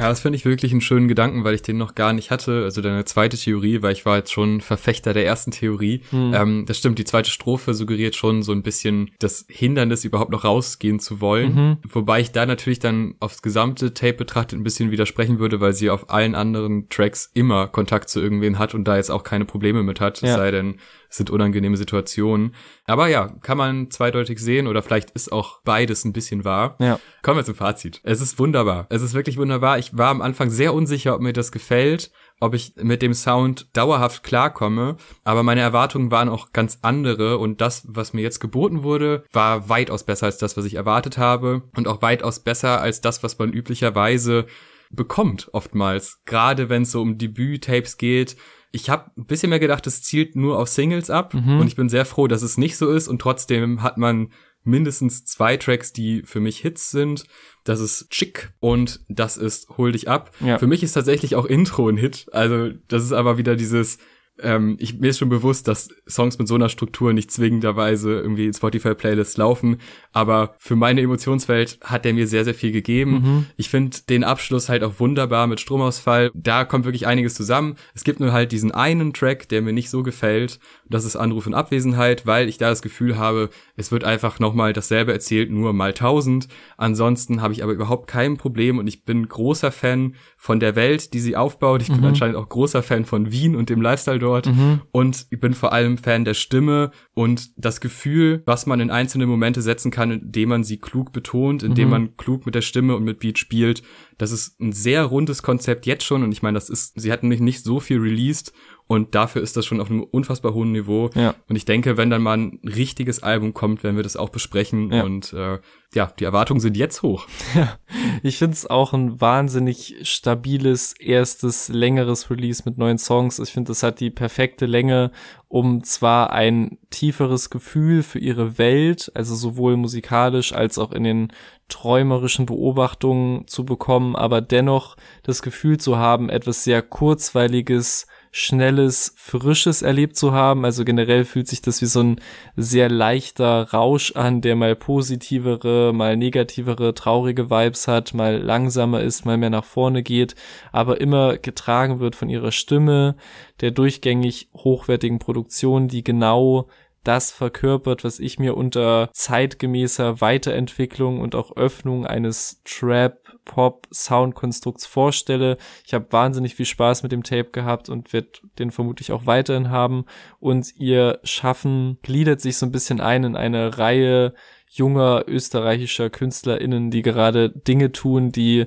Ja, 0.00 0.08
das 0.08 0.20
finde 0.20 0.36
ich 0.36 0.44
wirklich 0.44 0.72
einen 0.72 0.80
schönen 0.80 1.08
Gedanken, 1.08 1.44
weil 1.44 1.54
ich 1.54 1.62
den 1.62 1.76
noch 1.76 1.94
gar 1.94 2.12
nicht 2.12 2.30
hatte. 2.30 2.64
Also 2.64 2.80
deine 2.80 3.04
zweite 3.04 3.36
Theorie, 3.36 3.82
weil 3.82 3.92
ich 3.92 4.06
war 4.06 4.16
jetzt 4.16 4.32
schon 4.32 4.60
Verfechter 4.60 5.12
der 5.12 5.26
ersten 5.26 5.50
Theorie. 5.50 6.02
Hm. 6.10 6.34
Ähm, 6.34 6.64
das 6.66 6.78
stimmt, 6.78 6.98
die 6.98 7.04
zweite 7.04 7.30
Strophe 7.30 7.74
suggeriert 7.74 8.16
schon 8.16 8.42
so 8.42 8.52
ein 8.52 8.62
bisschen 8.62 9.10
das 9.18 9.44
Hindernis, 9.48 10.04
überhaupt 10.04 10.30
noch 10.30 10.44
rausgehen 10.44 11.00
zu 11.00 11.20
wollen. 11.20 11.54
Mhm. 11.54 11.76
Wobei 11.88 12.20
ich 12.20 12.32
da 12.32 12.46
natürlich 12.46 12.78
dann 12.78 13.14
aufs 13.20 13.42
gesamte 13.42 13.92
Tape 13.92 14.14
betrachtet 14.14 14.58
ein 14.58 14.64
bisschen 14.64 14.90
widersprechen 14.90 15.38
würde, 15.38 15.60
weil 15.60 15.74
sie 15.74 15.90
auf 15.90 16.10
allen 16.10 16.34
anderen 16.34 16.88
Tracks 16.88 17.30
immer 17.34 17.68
Kontakt 17.68 18.08
zu 18.08 18.20
irgendwen 18.20 18.58
hat 18.58 18.74
und 18.74 18.84
da 18.84 18.96
jetzt 18.96 19.10
auch 19.10 19.22
keine 19.22 19.44
Probleme 19.44 19.82
mit 19.82 20.00
hat. 20.00 20.22
Ja. 20.22 20.28
Es 20.28 20.34
sei 20.34 20.50
denn, 20.50 20.76
es 21.10 21.16
sind 21.16 21.28
unangenehme 21.28 21.76
Situationen. 21.76 22.54
Aber 22.86 23.08
ja, 23.08 23.28
kann 23.42 23.58
man 23.58 23.90
zweideutig 23.90 24.38
sehen 24.38 24.66
oder 24.66 24.82
vielleicht 24.82 25.10
ist 25.10 25.32
auch 25.32 25.60
beides 25.64 26.04
ein 26.04 26.12
bisschen 26.12 26.44
wahr. 26.44 26.76
Ja. 26.78 27.00
Kommen 27.22 27.38
wir 27.38 27.44
zum 27.44 27.56
Fazit. 27.56 28.00
Es 28.04 28.20
ist 28.20 28.38
wunderbar. 28.38 28.86
Es 28.90 29.02
ist 29.02 29.12
wirklich 29.12 29.36
wunderbar. 29.36 29.78
Ich 29.78 29.96
war 29.98 30.08
am 30.08 30.22
Anfang 30.22 30.50
sehr 30.50 30.72
unsicher, 30.72 31.14
ob 31.14 31.20
mir 31.20 31.32
das 31.32 31.50
gefällt, 31.50 32.12
ob 32.38 32.54
ich 32.54 32.74
mit 32.76 33.02
dem 33.02 33.12
Sound 33.12 33.76
dauerhaft 33.76 34.22
klarkomme, 34.22 34.96
aber 35.24 35.42
meine 35.42 35.60
Erwartungen 35.60 36.10
waren 36.10 36.30
auch 36.30 36.52
ganz 36.52 36.78
andere 36.82 37.38
und 37.38 37.60
das, 37.60 37.84
was 37.88 38.14
mir 38.14 38.22
jetzt 38.22 38.40
geboten 38.40 38.82
wurde, 38.82 39.24
war 39.32 39.68
weitaus 39.68 40.04
besser 40.04 40.26
als 40.26 40.38
das, 40.38 40.56
was 40.56 40.64
ich 40.64 40.74
erwartet 40.74 41.18
habe 41.18 41.62
und 41.76 41.86
auch 41.86 42.00
weitaus 42.00 42.40
besser 42.40 42.80
als 42.80 43.02
das, 43.02 43.22
was 43.22 43.38
man 43.38 43.52
üblicherweise 43.52 44.46
bekommt 44.90 45.50
oftmals. 45.52 46.20
Gerade 46.24 46.68
wenn 46.68 46.82
es 46.82 46.92
so 46.92 47.02
um 47.02 47.18
Debüt-Tapes 47.18 47.96
geht, 47.96 48.36
ich 48.72 48.90
habe 48.90 49.10
ein 49.16 49.26
bisschen 49.26 49.50
mehr 49.50 49.58
gedacht, 49.58 49.86
es 49.86 50.02
zielt 50.02 50.36
nur 50.36 50.58
auf 50.58 50.68
Singles 50.68 51.10
ab 51.10 51.34
mhm. 51.34 51.60
und 51.60 51.66
ich 51.66 51.76
bin 51.76 51.88
sehr 51.88 52.04
froh, 52.04 52.28
dass 52.28 52.42
es 52.42 52.56
nicht 52.56 52.76
so 52.76 52.90
ist 52.90 53.08
und 53.08 53.20
trotzdem 53.20 53.82
hat 53.82 53.98
man 53.98 54.30
mindestens 54.62 55.24
zwei 55.24 55.56
Tracks, 55.56 55.92
die 55.92 56.22
für 56.22 56.40
mich 56.40 56.58
Hits 56.58 56.90
sind. 56.90 57.24
Das 57.64 57.80
ist 57.80 58.10
Chick 58.10 58.52
und 58.60 59.00
das 59.08 59.36
ist 59.36 59.70
Hol 59.76 59.92
dich 59.92 60.08
ab. 60.08 60.32
Ja. 60.40 60.58
Für 60.58 60.66
mich 60.66 60.82
ist 60.82 60.92
tatsächlich 60.92 61.34
auch 61.34 61.46
Intro 61.46 61.88
ein 61.88 61.96
Hit. 61.96 62.26
Also 62.32 62.70
das 62.88 63.02
ist 63.02 63.12
aber 63.12 63.38
wieder 63.38 63.56
dieses 63.56 63.98
ähm, 64.42 64.76
ich, 64.78 64.98
mir 64.98 65.08
ist 65.08 65.18
schon 65.18 65.28
bewusst, 65.28 65.68
dass 65.68 65.88
Songs 66.08 66.38
mit 66.38 66.48
so 66.48 66.54
einer 66.54 66.68
Struktur 66.68 67.12
nicht 67.12 67.30
zwingenderweise 67.30 68.12
irgendwie 68.12 68.46
in 68.46 68.54
Spotify-Playlists 68.54 69.36
laufen, 69.36 69.78
aber 70.12 70.54
für 70.58 70.76
meine 70.76 71.00
Emotionswelt 71.00 71.78
hat 71.82 72.04
der 72.04 72.14
mir 72.14 72.26
sehr, 72.26 72.44
sehr 72.44 72.54
viel 72.54 72.72
gegeben. 72.72 73.12
Mhm. 73.12 73.46
Ich 73.56 73.68
finde 73.68 73.96
den 74.08 74.24
Abschluss 74.24 74.68
halt 74.68 74.82
auch 74.82 74.98
wunderbar 74.98 75.46
mit 75.46 75.60
Stromausfall. 75.60 76.30
Da 76.34 76.64
kommt 76.64 76.84
wirklich 76.84 77.06
einiges 77.06 77.34
zusammen. 77.34 77.76
Es 77.94 78.04
gibt 78.04 78.20
nur 78.20 78.32
halt 78.32 78.52
diesen 78.52 78.72
einen 78.72 79.12
Track, 79.12 79.48
der 79.48 79.62
mir 79.62 79.72
nicht 79.72 79.90
so 79.90 80.02
gefällt. 80.02 80.58
Das 80.88 81.04
ist 81.04 81.16
Anruf 81.16 81.46
und 81.46 81.54
Abwesenheit, 81.54 82.26
weil 82.26 82.48
ich 82.48 82.58
da 82.58 82.70
das 82.70 82.82
Gefühl 82.82 83.18
habe, 83.18 83.50
es 83.76 83.92
wird 83.92 84.04
einfach 84.04 84.40
nochmal 84.40 84.72
dasselbe 84.72 85.12
erzählt, 85.12 85.50
nur 85.50 85.72
mal 85.72 85.94
tausend. 85.94 86.48
Ansonsten 86.76 87.42
habe 87.42 87.52
ich 87.52 87.62
aber 87.62 87.72
überhaupt 87.72 88.08
kein 88.08 88.36
Problem 88.36 88.78
und 88.78 88.86
ich 88.86 89.04
bin 89.04 89.28
großer 89.28 89.72
Fan 89.72 90.14
von 90.36 90.60
der 90.60 90.76
Welt, 90.76 91.14
die 91.14 91.20
sie 91.20 91.36
aufbaut. 91.36 91.82
Ich 91.82 91.88
bin 91.88 92.00
mhm. 92.00 92.06
anscheinend 92.06 92.36
auch 92.36 92.48
großer 92.48 92.82
Fan 92.82 93.04
von 93.04 93.30
Wien 93.30 93.54
und 93.54 93.70
dem 93.70 93.80
Lifestyle 93.80 94.18
dort. 94.18 94.29
Mhm. 94.46 94.80
Und 94.92 95.26
ich 95.30 95.40
bin 95.40 95.54
vor 95.54 95.72
allem 95.72 95.98
Fan 95.98 96.24
der 96.24 96.34
Stimme 96.34 96.90
und 97.14 97.50
das 97.56 97.80
Gefühl, 97.80 98.42
was 98.46 98.66
man 98.66 98.80
in 98.80 98.90
einzelne 98.90 99.26
Momente 99.26 99.62
setzen 99.62 99.90
kann, 99.90 100.10
indem 100.10 100.48
man 100.50 100.64
sie 100.64 100.78
klug 100.78 101.12
betont, 101.12 101.62
indem 101.62 101.86
mhm. 101.86 101.90
man 101.90 102.16
klug 102.16 102.46
mit 102.46 102.54
der 102.54 102.62
Stimme 102.62 102.96
und 102.96 103.04
mit 103.04 103.20
Beat 103.20 103.38
spielt. 103.38 103.82
Das 104.18 104.32
ist 104.32 104.60
ein 104.60 104.72
sehr 104.72 105.04
rundes 105.04 105.42
Konzept 105.42 105.86
jetzt 105.86 106.04
schon 106.04 106.22
und 106.22 106.32
ich 106.32 106.42
meine, 106.42 106.56
das 106.56 106.70
ist, 106.70 107.00
sie 107.00 107.12
hatten 107.12 107.28
nicht, 107.28 107.40
nicht 107.40 107.64
so 107.64 107.80
viel 107.80 107.98
released 107.98 108.52
und 108.90 109.14
dafür 109.14 109.40
ist 109.40 109.56
das 109.56 109.66
schon 109.66 109.80
auf 109.80 109.88
einem 109.88 110.02
unfassbar 110.02 110.52
hohen 110.52 110.72
Niveau. 110.72 111.10
Ja. 111.14 111.36
Und 111.48 111.54
ich 111.54 111.64
denke, 111.64 111.96
wenn 111.96 112.10
dann 112.10 112.22
mal 112.22 112.36
ein 112.36 112.58
richtiges 112.64 113.22
Album 113.22 113.54
kommt, 113.54 113.84
werden 113.84 113.94
wir 113.94 114.02
das 114.02 114.16
auch 114.16 114.30
besprechen. 114.30 114.92
Ja. 114.92 115.04
Und 115.04 115.32
äh, 115.32 115.60
ja, 115.94 116.12
die 116.18 116.24
Erwartungen 116.24 116.58
sind 116.58 116.76
jetzt 116.76 117.02
hoch. 117.02 117.28
Ja, 117.54 117.78
Ich 118.24 118.38
finde 118.38 118.54
es 118.54 118.68
auch 118.68 118.92
ein 118.92 119.20
wahnsinnig 119.20 119.94
stabiles 120.02 120.92
erstes 120.98 121.68
längeres 121.68 122.30
Release 122.30 122.64
mit 122.64 122.78
neuen 122.78 122.98
Songs. 122.98 123.38
Ich 123.38 123.52
finde, 123.52 123.68
das 123.68 123.84
hat 123.84 124.00
die 124.00 124.10
perfekte 124.10 124.66
Länge, 124.66 125.12
um 125.46 125.84
zwar 125.84 126.32
ein 126.32 126.78
tieferes 126.90 127.48
Gefühl 127.48 128.02
für 128.02 128.18
ihre 128.18 128.58
Welt, 128.58 129.12
also 129.14 129.36
sowohl 129.36 129.76
musikalisch 129.76 130.52
als 130.52 130.78
auch 130.78 130.90
in 130.90 131.04
den 131.04 131.32
träumerischen 131.68 132.46
Beobachtungen 132.46 133.46
zu 133.46 133.64
bekommen, 133.64 134.16
aber 134.16 134.40
dennoch 134.40 134.96
das 135.22 135.42
Gefühl 135.42 135.78
zu 135.78 135.96
haben, 135.96 136.28
etwas 136.28 136.64
sehr 136.64 136.82
kurzweiliges, 136.82 138.06
schnelles, 138.30 139.12
frisches 139.16 139.82
erlebt 139.82 140.16
zu 140.16 140.32
haben. 140.32 140.64
Also 140.64 140.84
generell 140.84 141.24
fühlt 141.24 141.48
sich 141.48 141.62
das 141.62 141.82
wie 141.82 141.86
so 141.86 142.02
ein 142.02 142.20
sehr 142.56 142.88
leichter 142.88 143.70
Rausch 143.72 144.12
an, 144.14 144.40
der 144.40 144.56
mal 144.56 144.76
positivere, 144.76 145.92
mal 145.92 146.16
negativere, 146.16 146.94
traurige 146.94 147.50
Vibes 147.50 147.88
hat, 147.88 148.14
mal 148.14 148.36
langsamer 148.36 149.00
ist, 149.00 149.24
mal 149.24 149.36
mehr 149.36 149.50
nach 149.50 149.64
vorne 149.64 150.02
geht, 150.02 150.34
aber 150.72 151.00
immer 151.00 151.38
getragen 151.38 152.00
wird 152.00 152.14
von 152.14 152.28
ihrer 152.28 152.52
Stimme, 152.52 153.16
der 153.60 153.72
durchgängig 153.72 154.48
hochwertigen 154.54 155.18
Produktion, 155.18 155.88
die 155.88 156.04
genau 156.04 156.68
das 157.04 157.32
verkörpert, 157.32 158.04
was 158.04 158.18
ich 158.18 158.38
mir 158.38 158.54
unter 158.56 159.08
zeitgemäßer 159.12 160.20
Weiterentwicklung 160.20 161.20
und 161.20 161.34
auch 161.34 161.56
Öffnung 161.56 162.06
eines 162.06 162.60
Trap-Pop-Soundkonstrukts 162.64 164.86
vorstelle. 164.86 165.56
Ich 165.86 165.94
habe 165.94 166.06
wahnsinnig 166.10 166.54
viel 166.54 166.66
Spaß 166.66 167.02
mit 167.02 167.12
dem 167.12 167.22
Tape 167.22 167.50
gehabt 167.50 167.88
und 167.88 168.12
werde 168.12 168.28
den 168.58 168.70
vermutlich 168.70 169.12
auch 169.12 169.24
weiterhin 169.26 169.70
haben. 169.70 170.04
Und 170.38 170.76
ihr 170.76 171.20
Schaffen 171.24 171.98
gliedert 172.02 172.40
sich 172.40 172.58
so 172.58 172.66
ein 172.66 172.72
bisschen 172.72 173.00
ein 173.00 173.24
in 173.24 173.36
eine 173.36 173.78
Reihe 173.78 174.34
junger 174.70 175.24
österreichischer 175.26 176.10
KünstlerInnen, 176.10 176.90
die 176.90 177.02
gerade 177.02 177.50
Dinge 177.50 177.92
tun, 177.92 178.30
die 178.30 178.66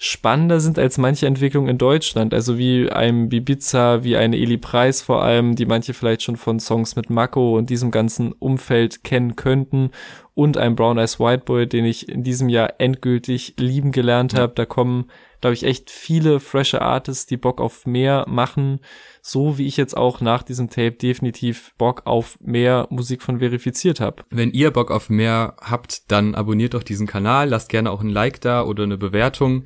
spannender 0.00 0.60
sind 0.60 0.78
als 0.78 0.96
manche 0.96 1.26
Entwicklungen 1.26 1.68
in 1.68 1.78
Deutschland. 1.78 2.32
Also 2.32 2.56
wie 2.56 2.88
einem 2.88 3.28
Bibiza, 3.28 4.04
wie 4.04 4.16
eine 4.16 4.36
Eli 4.36 4.56
Preis 4.56 5.02
vor 5.02 5.24
allem, 5.24 5.56
die 5.56 5.66
manche 5.66 5.92
vielleicht 5.92 6.22
schon 6.22 6.36
von 6.36 6.60
Songs 6.60 6.94
mit 6.94 7.10
Mako 7.10 7.58
und 7.58 7.68
diesem 7.68 7.90
ganzen 7.90 8.32
Umfeld 8.32 9.02
kennen 9.02 9.34
könnten. 9.34 9.90
Und 10.34 10.56
ein 10.56 10.76
Brown 10.76 10.98
Eyes 10.98 11.18
White 11.18 11.42
Boy, 11.44 11.66
den 11.66 11.84
ich 11.84 12.08
in 12.08 12.22
diesem 12.22 12.48
Jahr 12.48 12.74
endgültig 12.78 13.54
lieben 13.58 13.90
gelernt 13.90 14.34
habe. 14.34 14.52
Da 14.54 14.64
kommen, 14.66 15.06
glaube 15.40 15.54
ich, 15.54 15.64
echt 15.64 15.90
viele 15.90 16.40
frische 16.40 16.82
Artists, 16.82 17.26
die 17.26 17.36
Bock 17.36 17.60
auf 17.60 17.86
mehr 17.86 18.24
machen. 18.28 18.80
So 19.22 19.58
wie 19.58 19.66
ich 19.66 19.76
jetzt 19.76 19.96
auch 19.96 20.20
nach 20.20 20.42
diesem 20.42 20.70
Tape 20.70 20.92
definitiv 20.92 21.72
Bock 21.78 22.02
auf 22.06 22.38
mehr 22.40 22.86
Musik 22.90 23.22
von 23.22 23.38
verifiziert 23.40 24.00
habe. 24.00 24.24
Wenn 24.30 24.52
ihr 24.52 24.70
Bock 24.70 24.90
auf 24.90 25.10
mehr 25.10 25.56
habt, 25.60 26.10
dann 26.10 26.34
abonniert 26.34 26.74
doch 26.74 26.82
diesen 26.82 27.06
Kanal, 27.06 27.48
lasst 27.48 27.68
gerne 27.68 27.90
auch 27.90 28.00
ein 28.00 28.08
Like 28.08 28.40
da 28.40 28.64
oder 28.64 28.84
eine 28.84 28.96
Bewertung. 28.96 29.64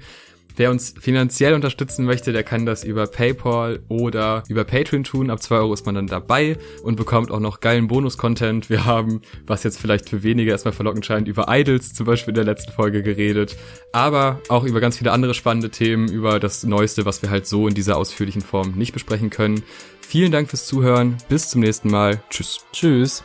Wer 0.56 0.70
uns 0.70 0.94
finanziell 1.00 1.54
unterstützen 1.54 2.04
möchte, 2.04 2.32
der 2.32 2.42
kann 2.42 2.66
das 2.66 2.84
über 2.84 3.06
PayPal 3.06 3.80
oder 3.88 4.42
über 4.48 4.64
Patreon 4.64 5.04
tun. 5.04 5.30
Ab 5.30 5.42
zwei 5.42 5.56
Euro 5.56 5.74
ist 5.74 5.86
man 5.86 5.94
dann 5.94 6.06
dabei 6.06 6.56
und 6.82 6.96
bekommt 6.96 7.30
auch 7.30 7.40
noch 7.40 7.60
geilen 7.60 7.88
Bonus-Content. 7.88 8.70
Wir 8.70 8.84
haben, 8.84 9.22
was 9.46 9.64
jetzt 9.64 9.78
vielleicht 9.78 10.08
für 10.08 10.22
wenige 10.22 10.50
erstmal 10.50 10.72
verlockend 10.72 11.06
scheint, 11.06 11.28
über 11.28 11.46
Idols 11.48 11.94
zum 11.94 12.06
Beispiel 12.06 12.32
in 12.32 12.36
der 12.36 12.44
letzten 12.44 12.72
Folge 12.72 13.02
geredet. 13.02 13.56
Aber 13.92 14.40
auch 14.48 14.64
über 14.64 14.80
ganz 14.80 14.98
viele 14.98 15.12
andere 15.12 15.34
spannende 15.34 15.70
Themen, 15.70 16.08
über 16.08 16.40
das 16.40 16.64
Neueste, 16.64 17.04
was 17.04 17.22
wir 17.22 17.30
halt 17.30 17.46
so 17.46 17.68
in 17.68 17.74
dieser 17.74 17.96
ausführlichen 17.96 18.42
Form 18.42 18.72
nicht 18.76 18.92
besprechen 18.92 19.30
können. 19.30 19.62
Vielen 20.00 20.32
Dank 20.32 20.50
fürs 20.50 20.66
Zuhören. 20.66 21.16
Bis 21.28 21.50
zum 21.50 21.60
nächsten 21.62 21.90
Mal. 21.90 22.22
Tschüss. 22.28 22.60
Tschüss. 22.72 23.24